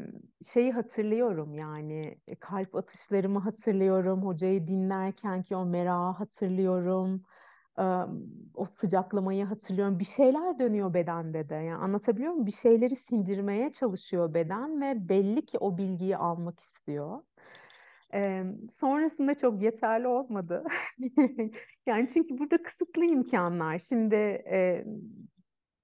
[0.52, 4.26] şeyi hatırlıyorum yani e, kalp atışlarımı hatırlıyorum.
[4.26, 7.22] Hocayı dinlerken ki o merağı hatırlıyorum.
[7.78, 7.82] Ee,
[8.54, 9.98] o sıcaklamayı hatırlıyorum.
[9.98, 11.54] Bir şeyler dönüyor bedende de.
[11.54, 12.46] Yani anlatabiliyor muyum?
[12.46, 17.22] Bir şeyleri sindirmeye çalışıyor beden ve belli ki o bilgiyi almak istiyor.
[18.14, 20.64] Ee, sonrasında çok yeterli olmadı.
[21.86, 23.78] Yani çünkü burada kısıtlı imkanlar.
[23.78, 24.84] Şimdi e,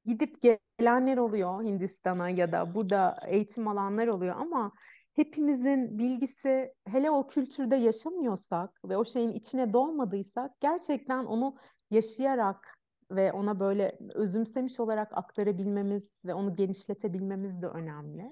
[0.04, 4.72] gidip gelenler oluyor Hindistan'a ya da burada eğitim alanlar oluyor ama
[5.14, 11.56] hepimizin bilgisi hele o kültürde yaşamıyorsak ve o şeyin içine doğmadıysak gerçekten onu
[11.90, 12.78] yaşayarak
[13.10, 18.30] ve ona böyle özümsemiş olarak aktarabilmemiz ve onu genişletebilmemiz de önemli.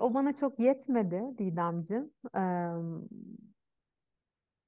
[0.00, 2.10] O bana çok yetmedi Didemciğim.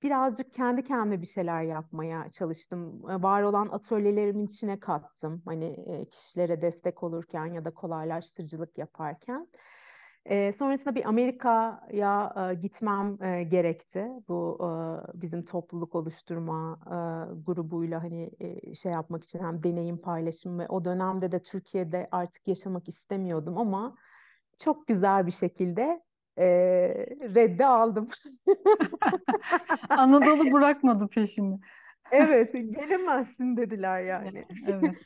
[0.03, 3.03] Birazcık kendi kendime bir şeyler yapmaya çalıştım.
[3.03, 5.43] Var olan atölyelerimin içine kattım.
[5.45, 9.49] Hani kişilere destek olurken ya da kolaylaştırıcılık yaparken.
[10.31, 13.17] Sonrasında bir Amerika'ya gitmem
[13.49, 14.09] gerekti.
[14.29, 14.59] Bu
[15.15, 16.79] bizim topluluk oluşturma
[17.47, 18.31] grubuyla hani
[18.75, 23.97] şey yapmak için hem deneyim paylaşım ve o dönemde de Türkiye'de artık yaşamak istemiyordum ama
[24.61, 26.03] çok güzel bir şekilde
[26.39, 26.47] e,
[27.35, 28.09] reddi aldım.
[29.97, 31.61] Anadolu bırakmadı peşini.
[32.13, 34.45] Evet, gelemezsin dediler yani.
[34.67, 34.97] Evet.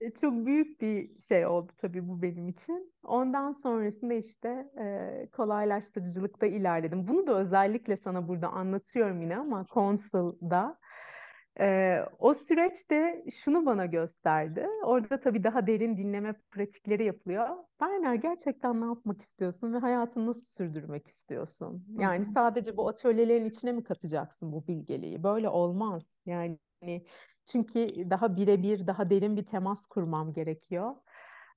[0.00, 2.92] E, Çok büyük bir şey oldu tabii bu benim için.
[3.02, 4.48] Ondan sonrasında işte
[4.80, 7.08] e, kolaylaştırıcılıkta ilerledim.
[7.08, 10.78] Bunu da özellikle sana burada anlatıyorum yine ama Consul'da
[11.60, 14.66] e, o süreçte şunu bana gösterdi.
[14.84, 17.48] Orada tabii daha derin dinleme pratikleri yapılıyor.
[17.80, 21.86] Berner gerçekten ne yapmak istiyorsun ve hayatını nasıl sürdürmek istiyorsun?
[21.98, 25.22] Yani sadece bu atölyelerin içine mi katacaksın bu bilgeliği?
[25.22, 26.12] Böyle olmaz.
[26.26, 26.58] Yani
[27.46, 30.94] çünkü daha birebir, daha derin bir temas kurmam gerekiyor.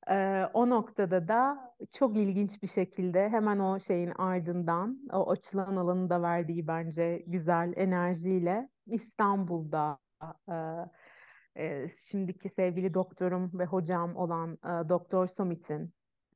[0.10, 6.10] Ee, o noktada da çok ilginç bir şekilde hemen o şeyin ardından o açılan alanın
[6.10, 10.00] da verdiği bence güzel enerjiyle İstanbul'da
[10.52, 10.56] e,
[11.56, 15.94] e, şimdiki sevgili doktorum ve hocam olan e, Doktor Somit'in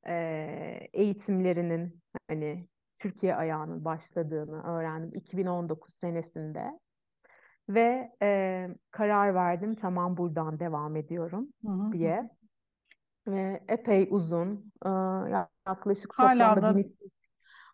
[0.07, 6.79] e, eğitimlerinin hani Türkiye ayağının başladığını öğrendim 2019 senesinde.
[7.69, 11.91] Ve e, karar verdim tamam buradan devam ediyorum hı hı.
[11.91, 12.29] diye.
[13.27, 14.89] Ve epey uzun e,
[15.67, 17.11] yaklaşık Hala toplamda da 1200.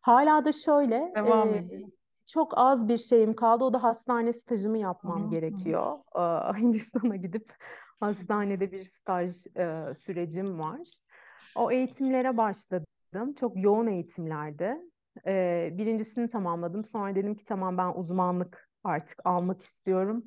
[0.02, 1.90] Hala da şöyle devam e, ediyor.
[2.28, 3.64] çok az bir şeyim kaldı.
[3.64, 5.30] O da hastane stajımı yapmam hı hı.
[5.30, 6.00] gerekiyor.
[6.16, 6.22] E,
[6.60, 7.54] Hindistan'a gidip
[8.00, 10.80] hastanede bir staj e, sürecim var.
[11.56, 13.34] O eğitimlere başladım.
[13.40, 14.78] Çok yoğun eğitimlerdi.
[15.28, 16.86] E, birincisini tamamladım.
[16.86, 20.24] Sonra dedim ki tamam ben uzmanlık artık almak istiyorum.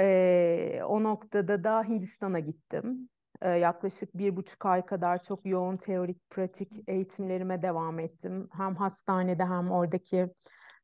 [0.00, 3.08] E, o noktada da Hindistan'a gittim.
[3.42, 8.48] Yaklaşık bir buçuk ay kadar çok yoğun teorik pratik eğitimlerime devam ettim.
[8.52, 10.28] Hem hastanede hem oradaki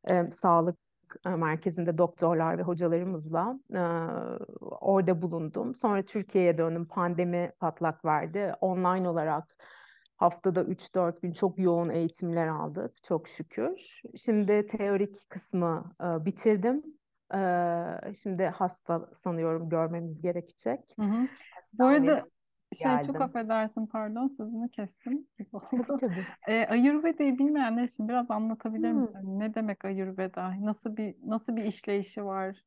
[0.08, 0.78] e, sağlık
[1.24, 3.82] merkezinde doktorlar ve hocalarımızla e,
[4.60, 5.74] orada bulundum.
[5.74, 6.86] Sonra Türkiye'ye döndüm.
[6.88, 8.54] Pandemi patlak verdi.
[8.60, 9.56] Online olarak
[10.16, 14.02] haftada 3-4 gün çok yoğun eğitimler aldık çok şükür.
[14.16, 16.82] Şimdi teorik kısmı e, bitirdim.
[17.34, 17.40] E,
[18.22, 20.80] şimdi hasta sanıyorum görmemiz gerekecek.
[20.98, 21.28] Hı hı.
[21.72, 22.26] Bu arada
[22.74, 25.26] şey çok affedersin pardon sözünü kestim
[26.00, 26.26] Tabii.
[26.48, 28.92] E, Ayurveda'yı bilmeyenler için biraz anlatabilir Hmm.
[28.92, 29.40] misin?
[29.40, 30.54] Ne demek Ayurveda?
[30.66, 32.64] Nasıl bir nasıl bir işleyişi var?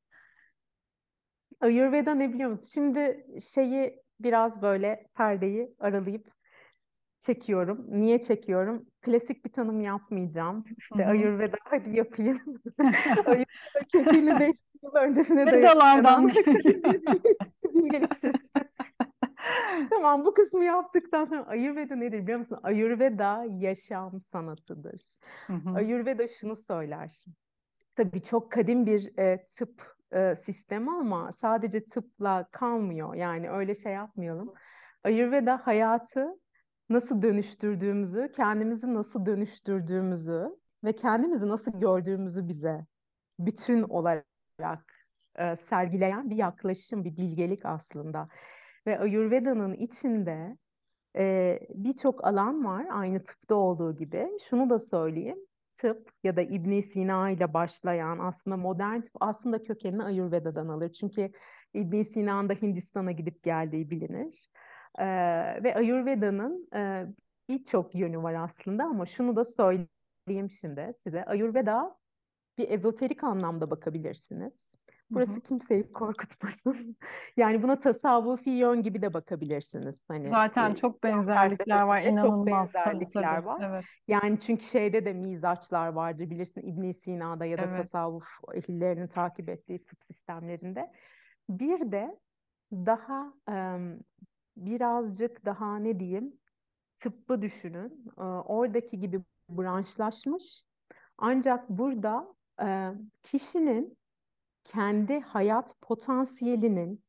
[1.62, 2.68] Ayurveda ne biliyor musun?
[2.74, 6.28] Şimdi şeyi biraz böyle perdeyi aralayıp
[7.20, 7.86] çekiyorum.
[8.02, 8.88] Niye çekiyorum?
[9.02, 10.66] Klasik bir tanım yapmayacağım.
[10.78, 11.08] İşte hı.
[11.08, 12.38] Ayurveda hadi yapayım.
[13.26, 16.36] Ayurveda kökeni 5 yıl öncesine Vedalardan geliyor.
[17.64, 18.36] bir bilgeliktir.
[19.90, 22.60] Tamam bu kısmı yaptıktan sonra Ayurveda nedir biliyor musun?
[22.64, 25.02] Ayurveda yaşam sanatıdır.
[25.48, 25.76] Hı hı.
[25.76, 27.26] Ayurveda şunu söyler.
[27.96, 33.16] Tabii çok kadim bir e, tıp e, sistemi ama sadece tıpla kalmıyor.
[33.16, 34.54] Yani öyle şey yapmayalım.
[35.04, 36.28] Ayurveda hayatı
[36.90, 40.50] nasıl dönüştürdüğümüzü, kendimizi nasıl dönüştürdüğümüzü
[40.84, 42.86] ve kendimizi nasıl gördüğümüzü bize
[43.40, 44.86] bütün olarak
[45.36, 48.30] e, sergileyen bir yaklaşım, bir bilgelik aslında.
[48.88, 50.58] Ve Ayurveda'nın içinde
[51.18, 54.30] e, birçok alan var aynı tıpta olduğu gibi.
[54.50, 55.38] Şunu da söyleyeyim.
[55.74, 60.92] Tıp ya da İbn Sina ile başlayan aslında modern tıp aslında kökenini Ayurveda'dan alır.
[60.94, 61.32] Çünkü
[61.74, 64.50] İbn Sina'nın da Hindistan'a gidip geldiği bilinir.
[65.00, 65.06] E,
[65.64, 67.06] ve Ayurveda'nın e,
[67.50, 71.26] birçok yönü var aslında ama şunu da söyleyeyim şimdi size.
[71.26, 71.98] Ayurveda
[72.58, 74.72] bir ezoterik anlamda bakabilirsiniz.
[75.10, 75.42] Burası Hı-hı.
[75.42, 76.98] kimseyi korkutmasın.
[77.38, 80.06] yani buna tasavvufi yön gibi de bakabilirsiniz.
[80.08, 82.72] Hani Zaten e, çok benzerlikler var, inanılmaz.
[82.72, 83.46] Çok benzerlikler tabii, tabii.
[83.46, 83.70] var.
[83.70, 83.86] Evet.
[84.08, 87.78] Yani çünkü şeyde de mizaçlar vardır bilirsin İbn Sina'da ya da evet.
[87.78, 90.92] tasavvuf ehillerinin takip ettiği tıp sistemlerinde.
[91.50, 92.20] Bir de
[92.74, 94.00] daha um,
[94.58, 96.34] birazcık daha ne diyeyim
[96.98, 98.06] tıbbı düşünün.
[98.18, 100.64] E, oradaki gibi branşlaşmış.
[101.18, 102.92] Ancak burada e,
[103.24, 103.98] kişinin
[104.66, 107.04] kendi hayat potansiyelinin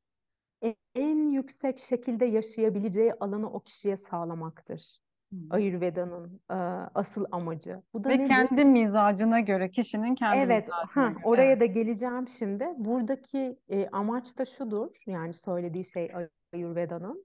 [0.94, 4.98] en yüksek şekilde yaşayabileceği alanı o kişiye sağlamaktır.
[5.30, 5.38] Hmm.
[5.50, 6.54] Ayurveda'nın e,
[6.94, 7.82] asıl amacı.
[7.94, 8.28] Bu da Ve nedir?
[8.28, 11.20] kendi mizacına göre, kişinin kendi evet, mizacına ha, göre.
[11.24, 11.61] Oraya evet.
[11.61, 12.66] da geleceğim şimdi.
[12.76, 16.12] Buradaki e, amaç da şudur, yani söylediği şey
[16.52, 17.24] Ayurveda'nın.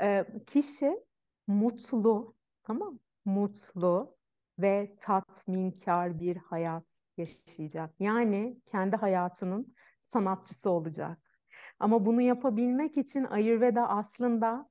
[0.00, 1.00] E, kişi
[1.46, 4.16] mutlu, tamam Mutlu
[4.58, 6.84] ve tatminkar bir hayat
[7.18, 7.94] yaşayacak.
[8.00, 9.74] Yani kendi hayatının
[10.12, 11.18] sanatçısı olacak.
[11.80, 14.68] Ama bunu yapabilmek için Ayurveda aslında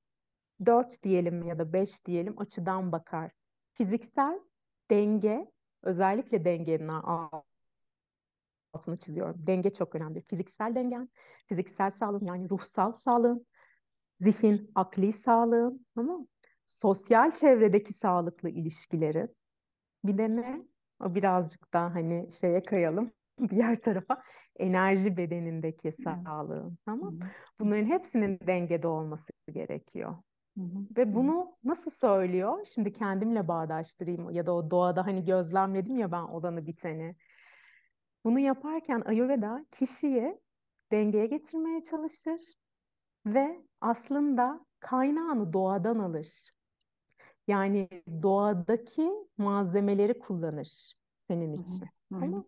[0.66, 3.32] dört diyelim ya da beş diyelim açıdan bakar.
[3.74, 4.40] Fiziksel
[4.90, 6.88] denge, özellikle dengenin
[8.74, 9.48] altını çiziyorum.
[9.48, 10.22] Denge çok önemli.
[10.22, 11.10] Fiziksel dengen,
[11.48, 13.48] fiziksel sağlığın yani ruhsal sağlığın,
[14.14, 16.28] zihin, akli sağlığın, tamam
[16.72, 19.36] Sosyal çevredeki sağlıklı ilişkilerin,
[20.04, 20.71] bir de ne?
[21.06, 23.12] O birazcık daha hani şeye kayalım
[23.50, 24.24] diğer tarafa.
[24.60, 27.20] Enerji bedenindeki sağlığın tamam.
[27.60, 30.16] bunların hepsinin dengede olması gerekiyor.
[30.98, 32.66] Ve bunu nasıl söylüyor?
[32.66, 37.16] Şimdi kendimle bağdaştırayım ya da o doğada hani gözlemledim ya ben olanı biteni.
[38.24, 40.40] Bunu yaparken Ayurveda kişiyi
[40.92, 42.40] dengeye getirmeye çalışır
[43.26, 46.28] ve aslında kaynağını doğadan alır.
[47.52, 47.90] Yani
[48.24, 50.94] doğadaki malzemeleri kullanır
[51.28, 51.86] senin için.
[52.14, 52.44] Hı.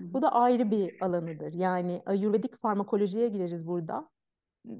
[0.00, 1.52] Bu da ayrı bir alanıdır.
[1.52, 4.08] Yani ayurvedik farmakolojiye gireriz burada.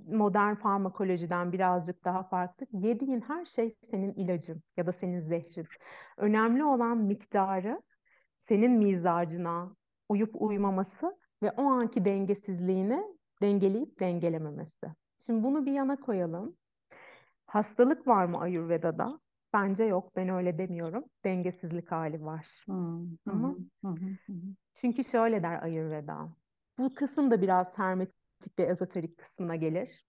[0.07, 2.67] Modern farmakolojiden birazcık daha farklı.
[2.73, 5.67] Yediğin her şey senin ilacın ya da senin zehrin.
[6.17, 7.83] Önemli olan miktarı
[8.39, 9.77] senin mizacına
[10.09, 13.03] uyup uymaması ve o anki dengesizliğini
[13.43, 14.87] dengeleyip dengelememesi.
[15.21, 16.57] Şimdi bunu bir yana koyalım.
[17.47, 19.21] Hastalık var mı Ayurveda'da?
[19.53, 20.17] Bence yok.
[20.17, 21.05] Ben öyle demiyorum.
[21.25, 22.65] Dengesizlik hali var.
[22.67, 23.17] Hmm.
[23.27, 23.95] Ama hı.
[24.75, 26.29] çünkü şöyle der Ayurveda.
[26.79, 30.05] Bu kısım da biraz hermetik ve ezoterik kısmına gelir.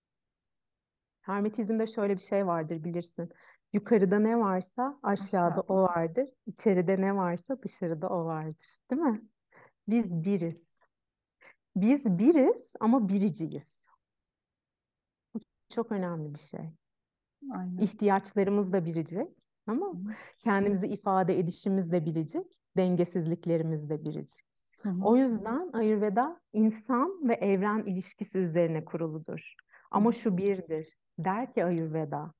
[1.22, 3.30] Hermetizmde şöyle bir şey vardır bilirsin.
[3.74, 5.64] Yukarıda ne varsa aşağıda Aşağı.
[5.68, 6.30] o vardır.
[6.46, 8.78] İçeride ne varsa dışarıda o vardır.
[8.92, 9.22] Değil mi?
[9.88, 10.80] Biz biriz.
[11.76, 13.82] Biz biriz ama biriciyiz.
[15.34, 16.72] Bu çok önemli bir şey.
[17.52, 17.78] Aynen.
[17.78, 19.28] İhtiyaçlarımız da biricik
[19.68, 19.94] ama
[20.38, 22.44] kendimizi ifade edişimiz de biricik,
[22.78, 24.40] dengesizliklerimiz de biricik.
[24.82, 25.04] Hı hı.
[25.04, 29.54] O yüzden Ayurveda insan ve evren ilişkisi üzerine kuruludur.
[29.92, 30.98] Ama şu birdir.
[31.20, 32.34] Der ki Ayurveda,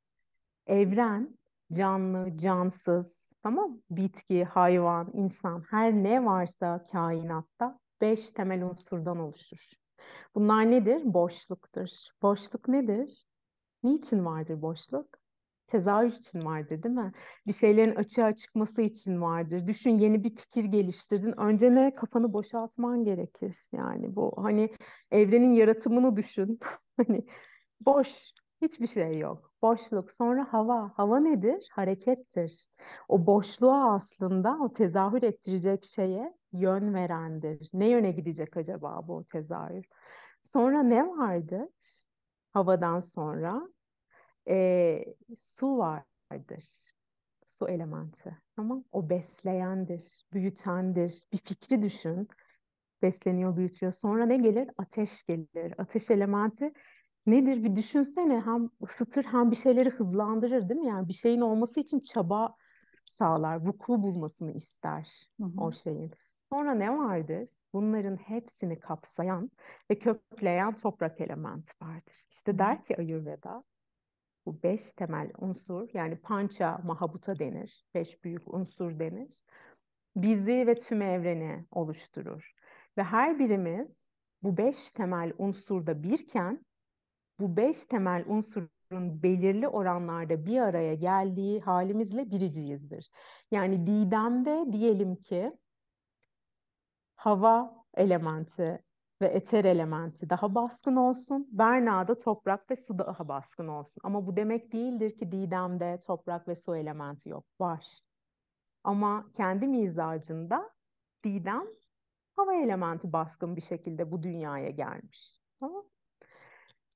[0.68, 1.38] evren
[1.72, 9.72] canlı, cansız, tamam Bitki, hayvan, insan, her ne varsa kainatta beş temel unsurdan oluşur.
[10.36, 11.02] Bunlar nedir?
[11.14, 11.90] Boşluktur.
[12.22, 13.27] Boşluk nedir?
[13.84, 15.08] Niçin vardır boşluk?
[15.68, 17.12] Tezahür için vardır değil mi?
[17.48, 19.68] Bir şeylerin açığa çıkması için vardır.
[19.68, 21.40] Düşün yeni bir fikir geliştirdin.
[21.40, 21.94] Önce ne?
[21.94, 23.58] Kafanı boşaltman gerekir.
[23.72, 24.70] Yani bu hani
[25.12, 26.60] evrenin yaratımını düşün.
[26.98, 27.26] Hani
[27.82, 29.52] boş, hiçbir şey yok.
[29.62, 30.12] Boşluk.
[30.12, 30.92] Sonra hava.
[30.96, 31.68] Hava nedir?
[31.72, 32.68] Harekettir.
[33.08, 37.70] O boşluğa aslında o tezahür ettirecek şeye yön verendir.
[37.74, 39.86] Ne yöne gidecek acaba bu tezahür?
[40.42, 41.68] Sonra ne vardır?
[42.54, 43.62] Havadan sonra
[44.50, 45.06] e,
[45.38, 46.66] su vardır.
[47.46, 48.38] Su elementi.
[48.56, 51.24] Tamam O besleyendir, büyütendir.
[51.32, 52.28] Bir fikri düşün.
[53.02, 53.92] Besleniyor, büyütüyor.
[53.92, 54.70] Sonra ne gelir?
[54.78, 55.74] Ateş gelir.
[55.78, 56.74] Ateş elementi
[57.26, 57.64] nedir?
[57.64, 60.88] Bir düşünsene hem ısıtır hem bir şeyleri hızlandırır değil mi?
[60.88, 62.56] Yani bir şeyin olması için çaba
[63.06, 65.62] sağlar, vuku bulmasını ister hı hı.
[65.62, 66.12] o şeyin.
[66.54, 67.48] Sonra ne vardır?
[67.78, 69.52] Bunların hepsini kapsayan
[69.92, 72.28] ve kökleyen toprak elementi vardır.
[72.32, 73.64] İşte der ki Ayurveda,
[74.46, 79.42] bu beş temel unsur yani pança mahabuta denir, beş büyük unsur denir.
[80.16, 82.54] Bizi ve tüm evreni oluşturur.
[82.98, 84.10] Ve her birimiz
[84.44, 86.66] bu beş temel unsurda birken
[87.40, 88.70] bu beş temel unsurun
[89.24, 93.10] belirli oranlarda bir araya geldiği halimizle biriciyizdir.
[93.52, 95.54] Yani Didem'de diyelim ki
[97.18, 98.84] hava elementi
[99.22, 101.48] ve eter elementi daha baskın olsun.
[101.52, 104.02] Berna'da toprak ve su daha baskın olsun.
[104.04, 107.46] Ama bu demek değildir ki Didem'de toprak ve su elementi yok.
[107.60, 107.86] Var.
[108.84, 110.70] Ama kendi mizacında
[111.24, 111.64] Didem
[112.36, 115.38] hava elementi baskın bir şekilde bu dünyaya gelmiş.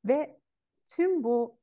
[0.06, 0.40] Ve
[0.86, 1.60] tüm bu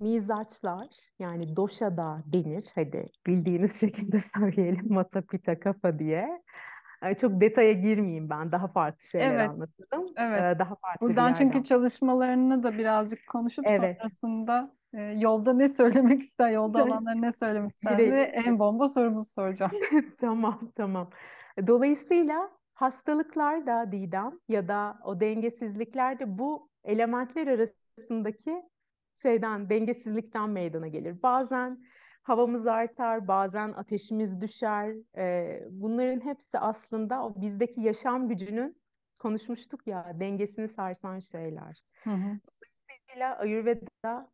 [0.00, 0.88] mizaçlar
[1.18, 2.70] yani doşa da denir.
[2.74, 6.42] Hadi bildiğiniz şekilde söyleyelim mata pita kafa diye.
[7.20, 8.52] Çok detaya girmeyeyim ben.
[8.52, 10.06] Daha farklı şeyler Evet, anlatırım.
[10.16, 10.58] evet.
[10.58, 13.96] Daha farklı Buradan çünkü çalışmalarını da birazcık konuşup Evet.
[13.98, 19.30] sonrasında e, yolda ne söylemek ister, yolda olanlar ne söylemek ister ve en bomba sorumuzu
[19.30, 19.72] soracağım.
[20.18, 21.10] Tamam, tamam.
[21.66, 28.62] Dolayısıyla hastalıklar da Didem ya da o dengesizlikler de bu elementler arasındaki
[29.22, 31.22] şeyden, dengesizlikten meydana gelir.
[31.22, 31.84] Bazen
[32.24, 34.94] havamız artar, bazen ateşimiz düşer.
[35.16, 38.76] Ee, bunların hepsi aslında o bizdeki yaşam gücünün
[39.18, 41.84] konuşmuştuk ya dengesini sarsan şeyler.
[42.04, 42.38] Hı hı.
[42.88, 44.30] Dolayısıyla Ayurveda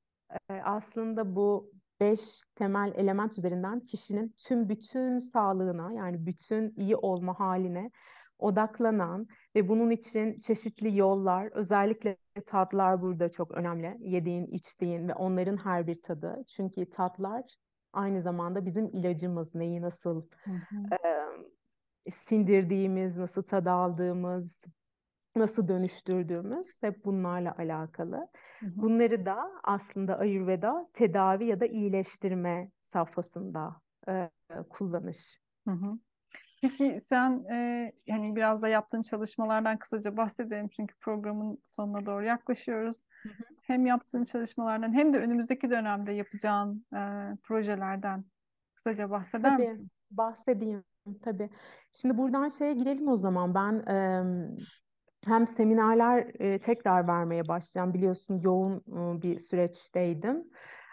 [0.50, 7.40] e, aslında bu beş temel element üzerinden kişinin tüm bütün sağlığına yani bütün iyi olma
[7.40, 7.90] haline
[8.38, 9.26] odaklanan
[9.56, 12.16] ve bunun için çeşitli yollar, özellikle
[12.46, 13.96] tatlar burada çok önemli.
[14.00, 16.44] Yediğin, içtiğin ve onların her bir tadı.
[16.56, 17.44] Çünkü tatlar
[17.92, 19.54] aynı zamanda bizim ilacımız.
[19.54, 20.92] Neyi nasıl Hı hı.
[22.06, 24.64] e, sindirdiğimiz, nasıl tad aldığımız,
[25.36, 28.28] nasıl dönüştürdüğümüz hep bunlarla alakalı.
[28.62, 28.82] Hı hı.
[28.82, 34.30] Bunları da aslında Ayurveda tedavi ya da iyileştirme safhasında e,
[34.70, 35.40] kullanış.
[35.66, 35.98] Hı hı.
[36.60, 42.96] Peki sen e, yani biraz da yaptığın çalışmalardan kısaca bahsedelim çünkü programın sonuna doğru yaklaşıyoruz.
[43.22, 43.44] Hı hı.
[43.62, 46.98] Hem yaptığın çalışmalardan hem de önümüzdeki dönemde yapacağın e,
[47.42, 48.24] projelerden
[48.74, 49.88] kısaca bahseder Tabii misin?
[50.10, 50.84] bahsedeyim
[51.22, 51.50] tabii.
[51.92, 53.54] Şimdi buradan şeye girelim o zaman.
[53.54, 54.56] Ben em,
[55.26, 57.94] hem seminerler e, tekrar vermeye başlayacağım.
[57.94, 58.76] Biliyorsun yoğun
[59.18, 60.44] e, bir süreçteydim.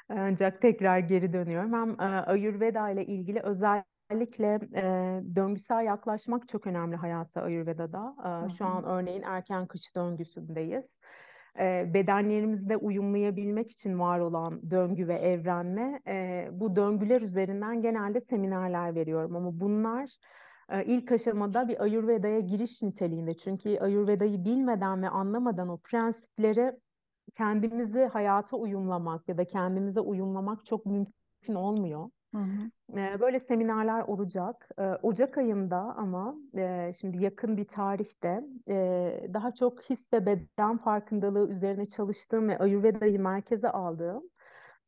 [0.09, 1.73] Ancak tekrar geri dönüyorum.
[1.73, 3.41] Hem e, Ayurveda ile ilgili
[4.09, 4.83] özellikle e,
[5.35, 8.15] döngüsel yaklaşmak çok önemli hayata Ayurveda'da.
[8.45, 10.99] E, şu an örneğin erken kış döngüsündeyiz.
[11.59, 18.95] E, bedenlerimizde uyumlayabilmek için var olan döngü ve evrenle e, bu döngüler üzerinden genelde seminerler
[18.95, 19.35] veriyorum.
[19.35, 20.17] Ama bunlar
[20.69, 23.37] e, ilk aşamada bir Ayurveda'ya giriş niteliğinde.
[23.37, 26.71] Çünkü Ayurveda'yı bilmeden ve anlamadan o prensipleri
[27.35, 32.09] kendimizi hayata uyumlamak ya da kendimize uyumlamak çok mümkün olmuyor.
[32.37, 32.71] Hı hı.
[32.97, 34.69] Ee, Böyle seminerler olacak.
[34.79, 40.77] Ee, Ocak ayında ama e, şimdi yakın bir tarihte e, daha çok his ve beden
[40.77, 44.23] farkındalığı üzerine çalıştığım ve Ayurveda'yı merkeze aldığım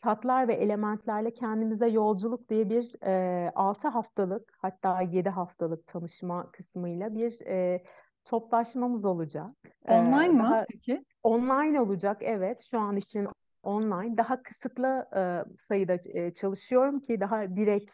[0.02, 7.16] tatlar ve elementlerle kendimize yolculuk diye bir e, 6 haftalık hatta 7 haftalık tanışma kısmıyla
[7.16, 7.84] bir e,
[8.26, 9.50] toplaşmamız olacak.
[9.90, 11.04] Ee, Online mı daha peki?
[11.24, 12.62] Online olacak, evet.
[12.62, 13.28] Şu an için
[13.64, 14.18] online.
[14.18, 17.92] Daha kısıtlı e, sayıda e, çalışıyorum ki daha direkt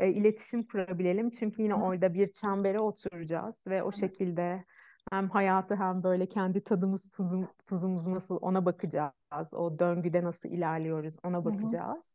[0.00, 1.30] e, iletişim kurabilelim.
[1.30, 1.84] Çünkü yine Hı hı.
[1.84, 4.64] orada bir çembere oturacağız ve o şekilde
[5.10, 9.54] hem hayatı hem böyle kendi tadımız, tuzum, tuzumuz nasıl ona bakacağız.
[9.54, 11.78] O döngüde nasıl ilerliyoruz ona Hı hı.
[11.78, 12.14] bakacağız.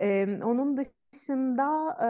[0.00, 2.06] Ee, onun dışında e,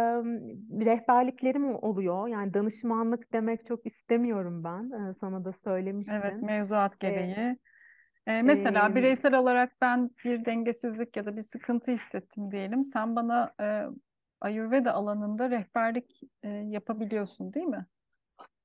[0.87, 2.29] rehberliklerim oluyor.
[2.29, 4.91] Yani danışmanlık demek çok istemiyorum ben.
[4.91, 5.53] Ee, sana da
[6.09, 6.43] Evet, söylemiştim.
[6.43, 7.59] mevzuat Ee, gereği.
[8.31, 12.85] Ee, mesela e, bireysel olarak ben bir dengesizlik ya da bir sıkıntı hissettim diyelim.
[12.85, 13.85] Sen bana e,
[14.41, 17.87] Ayurveda alanında rehberlik e, yapabiliyorsun, değil mi?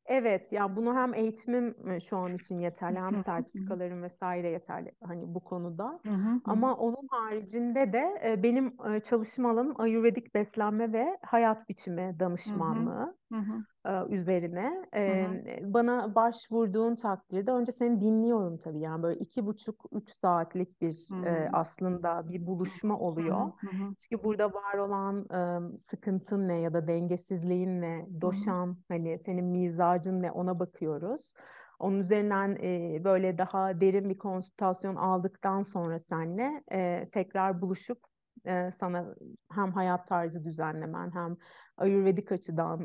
[0.07, 5.34] Evet, ya bunu hem eğitimim e, şu an için yeterli, hem sertifikalarım vesaire yeterli hani
[5.36, 5.99] bu konuda.
[6.45, 13.18] Ama onun haricinde de e, benim e, çalışma alanım Ayurvedik beslenme ve hayat biçimi danışmanlığı
[13.32, 13.65] Hı hı.
[14.09, 14.86] üzerine.
[15.07, 15.39] Hı hı.
[15.73, 21.15] Bana başvurduğun takdirde önce seni dinliyorum tabii yani böyle iki buçuk, üç saatlik bir Hı
[21.15, 21.47] hı.
[21.53, 23.32] aslında bir buluşma Hı hı.
[23.32, 23.51] oluyor.
[23.63, 23.95] Hı hı.
[23.97, 25.28] Çünkü burada var olan
[25.76, 28.55] sıkıntın ne ya da dengesizliğin ne, Hı hı.
[28.55, 31.34] doşan hani senin mizacın ne ona bakıyoruz.
[31.80, 37.97] Onun üzerinden e, böyle daha derin bir konsültasyon aldıktan sonra seninle e, tekrar buluşup
[38.45, 39.15] e, sana
[39.51, 41.38] hem hayat tarzı düzenlemen hem
[41.78, 42.82] Ayurvedik açıdan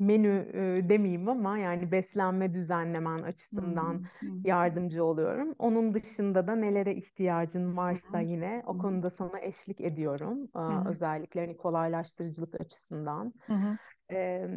[0.00, 0.50] e, menü
[0.84, 4.42] e, demeyeyim ama yani beslenme düzenlemen açısından hı.
[4.44, 5.54] yardımcı oluyorum.
[5.58, 8.20] Onun dışında da nelere ihtiyacın varsa hı.
[8.20, 10.50] yine o konuda sana eşlik ediyorum.
[10.68, 10.72] Hı.
[10.84, 13.34] Özellikle hani kolaylaştırıcılık açısından.
[14.10, 14.50] Eee,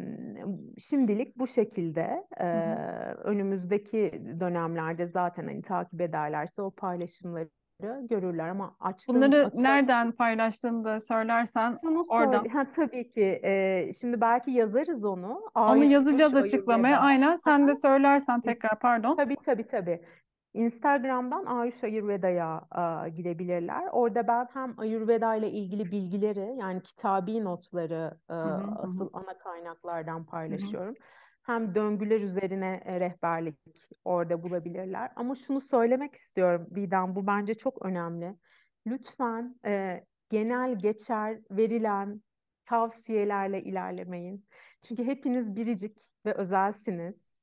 [0.79, 7.49] Şimdilik bu şekilde eee, önümüzdeki dönemlerde zaten hani takip ederlerse o paylaşımları
[7.83, 12.45] görürler ama açtığım Bunları açığa nereden paylaştığını da söylersen söyle oradan.
[12.45, 16.99] ha tabii ki eee, şimdi belki yazarız onu Onu yazacağız açıklamaya.
[16.99, 19.15] Aynen sen de söylersen tekrar pardon.
[19.15, 20.01] Tabii tabii tabii.
[20.53, 23.87] Instagram'dan Ayuş Ayurveda'ya a, girebilirler.
[23.91, 28.75] Orada ben hem Ayurveda ile ilgili bilgileri yani kitabi notları e, Hı hı.
[28.83, 30.23] Asıl ana kaynaklardan Hı
[30.79, 30.93] hı.
[31.49, 33.55] Hem döngüler üzerine e, rehberlik
[34.05, 35.11] orada bulabilirler.
[35.15, 38.35] Ama şunu söylemek istiyorum Didem, bu bence çok önemli.
[38.87, 42.21] Lütfen e, genel geçer verilen
[42.65, 44.45] tavsiyelerle ilerlemeyin.
[44.81, 47.35] Çünkü hepiniz biricik ve özelsiniz.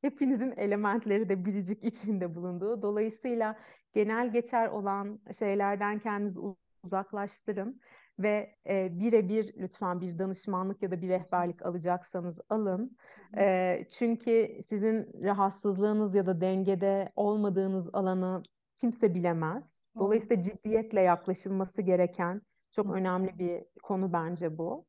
[0.00, 2.82] Hepinizin elementleri de biricik içinde bulunduğu.
[2.82, 3.58] Dolayısıyla
[3.92, 6.40] genel geçer olan şeylerden kendinizi
[6.84, 7.80] uzaklaştırın
[8.18, 12.96] ve e, birebir lütfen bir danışmanlık ya da bir rehberlik alacaksanız alın.
[13.36, 18.42] E, çünkü sizin rahatsızlığınız ya da dengede olmadığınız alanı
[18.80, 19.90] kimse bilemez.
[19.98, 24.86] Dolayısıyla ciddiyetle yaklaşılması gereken çok önemli bir konu bence bu.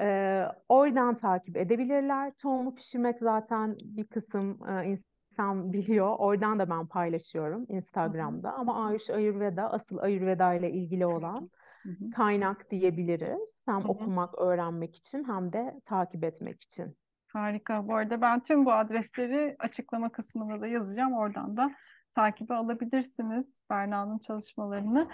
[0.00, 2.32] Ee, oradan takip edebilirler.
[2.42, 6.14] Tohumu pişirmek zaten bir kısım e, insan biliyor.
[6.18, 7.66] Oradan da ben paylaşıyorum.
[7.68, 8.52] Instagram'da.
[8.52, 11.50] Ama Ayuş Ayurveda asıl Ayurveda ile ilgili olan
[11.84, 12.10] Hı hı.
[12.10, 13.64] kaynak diyebiliriz.
[13.68, 13.88] Hem Hı hı.
[13.88, 16.96] okumak, öğrenmek için hem de takip etmek için.
[17.32, 17.88] Harika.
[17.88, 21.12] Bu arada ben tüm bu adresleri açıklama kısmına da yazacağım.
[21.12, 21.74] Oradan da
[22.14, 25.08] takibe alabilirsiniz Berna'nın çalışmalarını.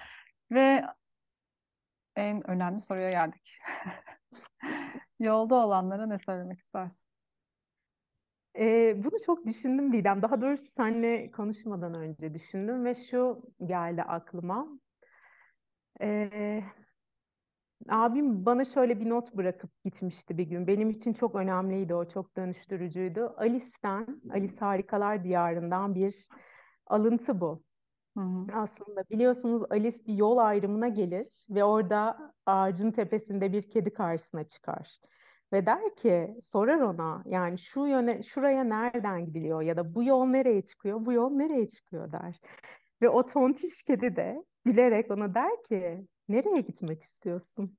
[0.50, 0.84] Ve
[2.16, 3.58] en önemli soruya geldik.
[5.20, 7.10] Yolda olanlara ne söylemek istersin?
[8.58, 10.22] Ee, bunu çok düşündüm Didem.
[10.22, 14.68] Daha doğrusu seninle konuşmadan önce düşündüm ve şu geldi aklıma.
[16.00, 16.64] Ee,
[17.88, 20.66] Abim bana şöyle bir not bırakıp gitmişti bir gün.
[20.66, 23.20] Benim için çok önemliydi o, çok dönüştürücüydü.
[23.20, 26.28] Alice'ten, Alice Harikalar Diyarı'ndan bir
[26.86, 27.62] alıntı bu.
[28.16, 28.46] Hı hı.
[28.54, 35.00] Aslında biliyorsunuz Alice bir yol ayrımına gelir ve orada ağacın tepesinde bir kedi karşısına çıkar.
[35.52, 40.24] Ve der ki, sorar ona yani şu yöne, şuraya nereden gidiliyor ya da bu yol
[40.26, 42.40] nereye çıkıyor, bu yol nereye çıkıyor der.
[43.02, 47.76] Ve o tontiş kedi de gülerek ona der ki, nereye gitmek istiyorsun?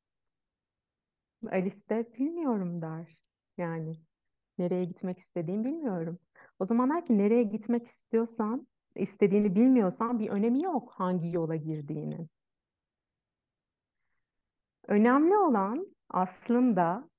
[1.51, 3.24] Alice de bilmiyorum der.
[3.57, 3.95] Yani
[4.57, 6.19] nereye gitmek istediğimi bilmiyorum.
[6.59, 12.30] O zaman der ki nereye gitmek istiyorsan, istediğini bilmiyorsan bir önemi yok hangi yola girdiğinin.
[14.88, 17.09] Önemli olan aslında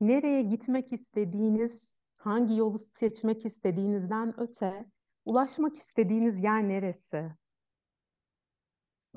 [0.00, 4.86] nereye gitmek istediğiniz, hangi yolu seçmek istediğinizden öte
[5.26, 7.32] ulaşmak istediğiniz yer neresi?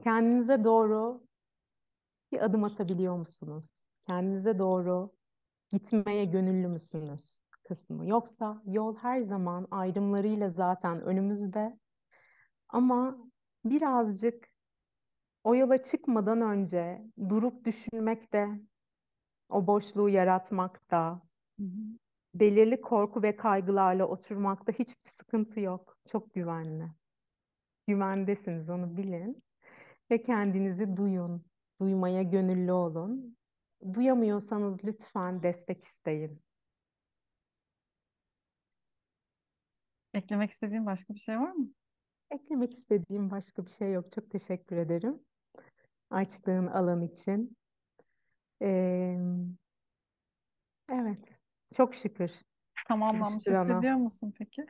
[0.03, 1.21] Kendinize doğru
[2.31, 3.89] bir adım atabiliyor musunuz?
[4.07, 5.11] Kendinize doğru
[5.69, 8.07] gitmeye gönüllü müsünüz kısmı.
[8.07, 11.79] Yoksa yol her zaman ayrımlarıyla zaten önümüzde.
[12.69, 13.17] Ama
[13.65, 14.49] birazcık
[15.43, 18.61] o yola çıkmadan önce durup düşünmekte,
[19.49, 21.21] o boşluğu yaratmakta,
[21.59, 21.97] Hı hı.
[22.33, 25.97] Belirli korku ve kaygılarla oturmakta hiçbir sıkıntı yok.
[26.11, 26.87] Çok güvenli.
[27.87, 29.43] Güvendesiniz onu bilin
[30.11, 31.45] ve kendinizi duyun.
[31.81, 33.37] Duymaya gönüllü olun.
[33.93, 36.41] Duyamıyorsanız lütfen destek isteyin.
[40.13, 41.69] Eklemek istediğin başka bir şey var mı?
[42.31, 44.11] Eklemek istediğim başka bir şey yok.
[44.11, 45.19] Çok teşekkür ederim.
[46.09, 47.57] Açtığın alan için.
[48.61, 49.17] Ee,
[50.89, 51.38] evet.
[51.77, 52.31] Çok şükür.
[52.87, 54.65] Tamamlanmış hissediyor musun peki?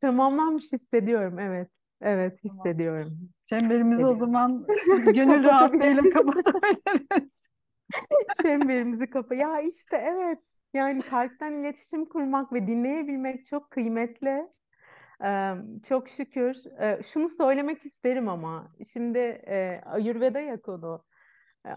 [0.02, 1.40] Tamamlanmış hissediyorum.
[1.40, 1.70] Evet.
[2.02, 2.44] Evet Tamam.
[2.44, 3.30] hissediyorum.
[3.46, 4.34] Çemberimizi o Hissediyorum.
[4.34, 4.66] zaman
[5.14, 7.48] gönül rahatlığıyla kapatabiliriz.
[8.42, 9.36] Çemberimizi kapa.
[9.36, 10.40] Ya işte evet.
[10.74, 14.48] Yani kalpten iletişim kurmak ve dinleyebilmek çok kıymetli.
[15.24, 15.54] Ee,
[15.88, 16.56] çok şükür.
[16.80, 19.18] Ee, şunu söylemek isterim ama şimdi
[19.48, 21.04] e, Ayurveda ya konu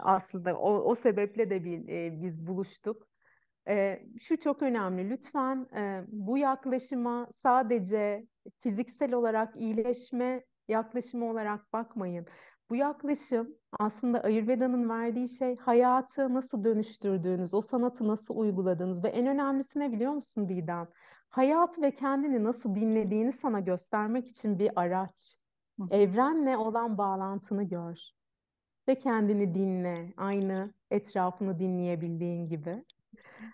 [0.03, 3.07] aslında o, o sebeple de bir, e, biz buluştuk.
[3.67, 5.09] E, şu çok önemli.
[5.09, 8.27] Lütfen e, bu yaklaşıma sadece
[8.59, 12.25] fiziksel olarak iyileşme yaklaşımı olarak bakmayın.
[12.69, 19.27] Bu yaklaşım aslında Ayurveda'nın verdiği şey hayatı nasıl dönüştürdüğünüz, o sanatı nasıl uyguladığınız ve en
[19.27, 20.87] önemlisi ne biliyor musun Didem?
[21.29, 25.35] Hayatı ve kendini nasıl dinlediğini sana göstermek için bir araç.
[25.79, 25.87] Hı.
[25.91, 27.97] Evrenle olan bağlantını gör.
[28.87, 30.13] Ve kendini dinle.
[30.17, 32.83] Aynı etrafını dinleyebildiğin gibi.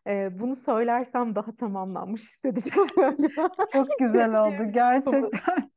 [0.08, 3.50] Ee, bunu söylersem daha tamamlanmış hissedeceğim galiba.
[3.74, 5.72] Çok güzel oldu gerçekten.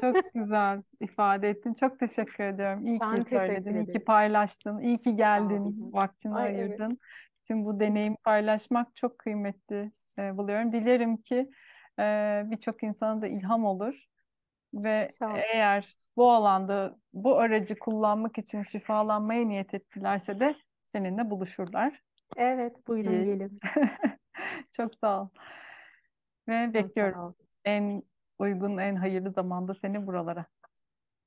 [0.00, 1.74] Çok güzel ifade ettin.
[1.74, 2.86] Çok teşekkür ediyorum.
[2.86, 5.92] İyi Ben ki söyledin, iyi ki paylaştın, iyi ki geldin, olun.
[5.92, 6.58] vaktini Ay evet.
[6.60, 6.98] ayırdın.
[7.42, 10.72] Tüm bu deneyimi paylaşmak çok kıymetli e, buluyorum.
[10.72, 11.50] Dilerim ki
[11.98, 14.04] e, birçok insana da ilham olur
[14.74, 15.46] ve İnşallah.
[15.54, 22.02] eğer bu alanda bu aracı kullanmak için şifalanmaya niyet ettilerse de seninle buluşurlar.
[22.36, 23.24] Evet, buyurun İyi.
[23.24, 23.60] gelin.
[24.72, 25.28] Çok sağ ol.
[26.48, 27.32] Ve Çok bekliyorum ol.
[27.64, 28.02] en
[28.38, 30.46] uygun, en hayırlı zamanda seni buralara.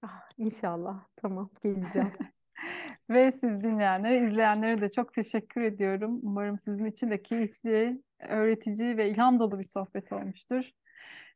[0.01, 0.99] Ah, İnşallah.
[1.15, 2.11] Tamam, geleceğim.
[3.09, 6.19] Ve siz dinleyenlere, izleyenlere de çok teşekkür ediyorum.
[6.23, 10.71] Umarım sizin için de keyifli, öğretici ve ilham dolu bir sohbet olmuştur.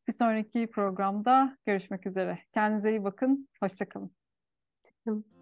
[0.07, 2.39] Bir sonraki programda görüşmek üzere.
[2.53, 3.49] Kendinize iyi bakın.
[3.59, 4.11] Hoşça kalın.
[5.05, 5.36] Tamam.